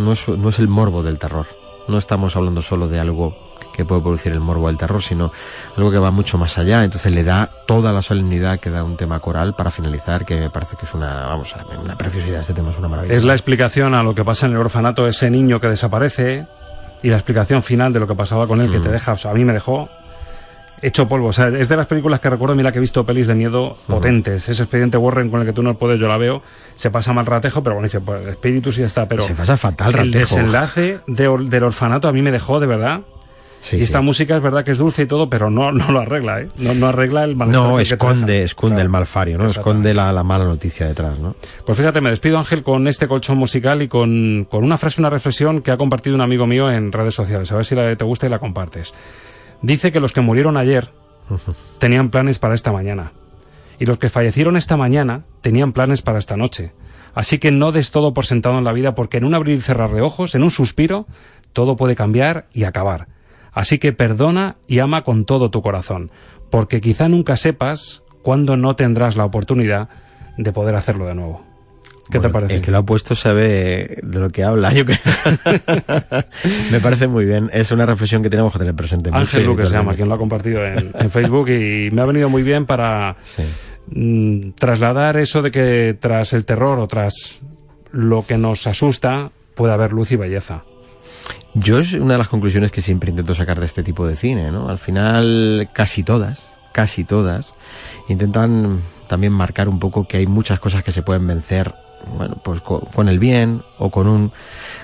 [0.00, 1.46] No es, no es el morbo del terror.
[1.88, 3.36] No estamos hablando solo de algo
[3.72, 5.30] que puede producir el morbo del terror, sino
[5.76, 6.84] algo que va mucho más allá.
[6.84, 10.50] Entonces le da toda la solemnidad que da un tema coral para finalizar, que me
[10.50, 12.40] parece que es una, vamos, una preciosidad.
[12.40, 13.14] Este tema es una maravilla.
[13.14, 16.46] Es la explicación a lo que pasa en el orfanato, ese niño que desaparece
[17.02, 18.82] y la explicación final de lo que pasaba con él que Mm.
[18.82, 19.88] te deja, o sea, a mí me dejó
[20.82, 21.28] hecho polvo.
[21.28, 23.76] O sea, es de las películas que recuerdo, mira que he visto pelis de miedo
[23.86, 24.48] potentes.
[24.48, 26.42] Ese expediente Warren con el que tú no puedes, yo la veo,
[26.76, 29.06] se pasa mal ratejo, pero bueno, dice, pues espíritus y ya está.
[29.08, 30.36] Pero Se pasa fatal el ratejo.
[30.36, 33.00] desenlace de or- del orfanato a mí me dejó de verdad.
[33.62, 34.04] Sí, y esta sí.
[34.06, 36.48] música es verdad que es dulce y todo, pero no, no lo arregla, ¿eh?
[36.56, 37.62] No, no arregla el malestar.
[37.68, 38.82] No, esconde, esconde Claro.
[38.84, 39.46] el malfario, ¿no?
[39.46, 41.36] Esconde la, la mala noticia detrás, ¿no?
[41.66, 45.10] Pues fíjate, me despido Ángel con este colchón musical y con, con una frase, una
[45.10, 47.52] reflexión que ha compartido un amigo mío en redes sociales.
[47.52, 48.94] A ver si la, te gusta y la compartes.
[49.62, 50.90] Dice que los que murieron ayer
[51.78, 53.12] tenían planes para esta mañana.
[53.78, 56.72] Y los que fallecieron esta mañana tenían planes para esta noche.
[57.14, 59.62] Así que no des todo por sentado en la vida porque en un abrir y
[59.62, 61.06] cerrar de ojos, en un suspiro,
[61.52, 63.08] todo puede cambiar y acabar.
[63.52, 66.10] Así que perdona y ama con todo tu corazón,
[66.50, 69.88] porque quizá nunca sepas cuándo no tendrás la oportunidad
[70.36, 71.49] de poder hacerlo de nuevo.
[72.10, 72.54] ¿Qué Bueno, te parece?
[72.54, 74.98] El que lo ha puesto sabe de lo que habla, yo creo.
[76.70, 77.50] Me parece muy bien.
[77.52, 79.10] Es una reflexión que tenemos que tener presente.
[79.12, 82.28] Ángel Luque se llama, quien lo ha compartido en, en Facebook y me ha venido
[82.28, 83.16] muy bien para
[83.86, 87.40] mm, trasladar eso de que tras el terror o tras
[87.92, 90.64] lo que nos asusta puede haber luz y belleza.
[91.54, 94.52] Yo es una de las conclusiones que siempre intento sacar de este tipo de cine,
[94.52, 94.68] ¿no?
[94.68, 97.54] Al final, casi todas, casi todas,
[98.08, 101.74] intentan también marcar un poco que hay muchas cosas que se pueden vencer,
[102.16, 104.32] bueno, pues co- con, el bien o con un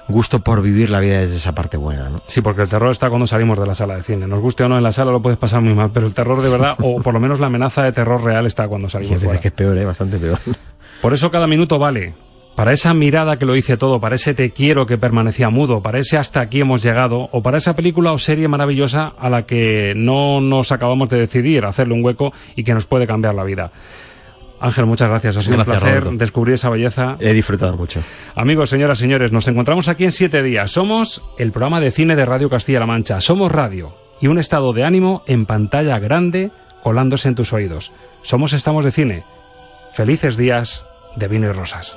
[0.08, 2.18] gusto por vivir la vida desde esa parte buena, ¿no?
[2.26, 4.26] Sí, porque el terror está cuando salimos de la sala de cine.
[4.26, 6.40] Nos guste o no en la sala lo puedes pasar muy mal, pero el terror
[6.42, 9.40] de verdad, o por lo menos la amenaza de terror real está cuando salimos fuera.
[9.40, 9.84] que es peor, ¿eh?
[9.84, 10.38] Bastante peor.
[11.02, 12.14] Por eso cada minuto vale.
[12.56, 15.98] para esa mirada que lo hice todo, para ese te quiero que permanecía mudo, para
[15.98, 19.92] ese hasta aquí hemos llegado, o para esa película o serie maravillosa a la que
[19.94, 23.72] no nos acabamos de decidir hacerle un hueco y que nos puede cambiar la vida.
[24.60, 25.36] Ángel, muchas gracias.
[25.36, 27.16] Ha sido un placer descubrir esa belleza.
[27.20, 28.00] He disfrutado mucho.
[28.34, 30.70] Amigos, señoras, señores, nos encontramos aquí en siete días.
[30.70, 33.20] Somos el programa de cine de Radio Castilla-La Mancha.
[33.20, 36.50] Somos radio y un estado de ánimo en pantalla grande
[36.82, 37.92] colándose en tus oídos.
[38.22, 39.24] Somos Estamos de Cine.
[39.92, 40.86] Felices días
[41.16, 41.96] de vino y rosas.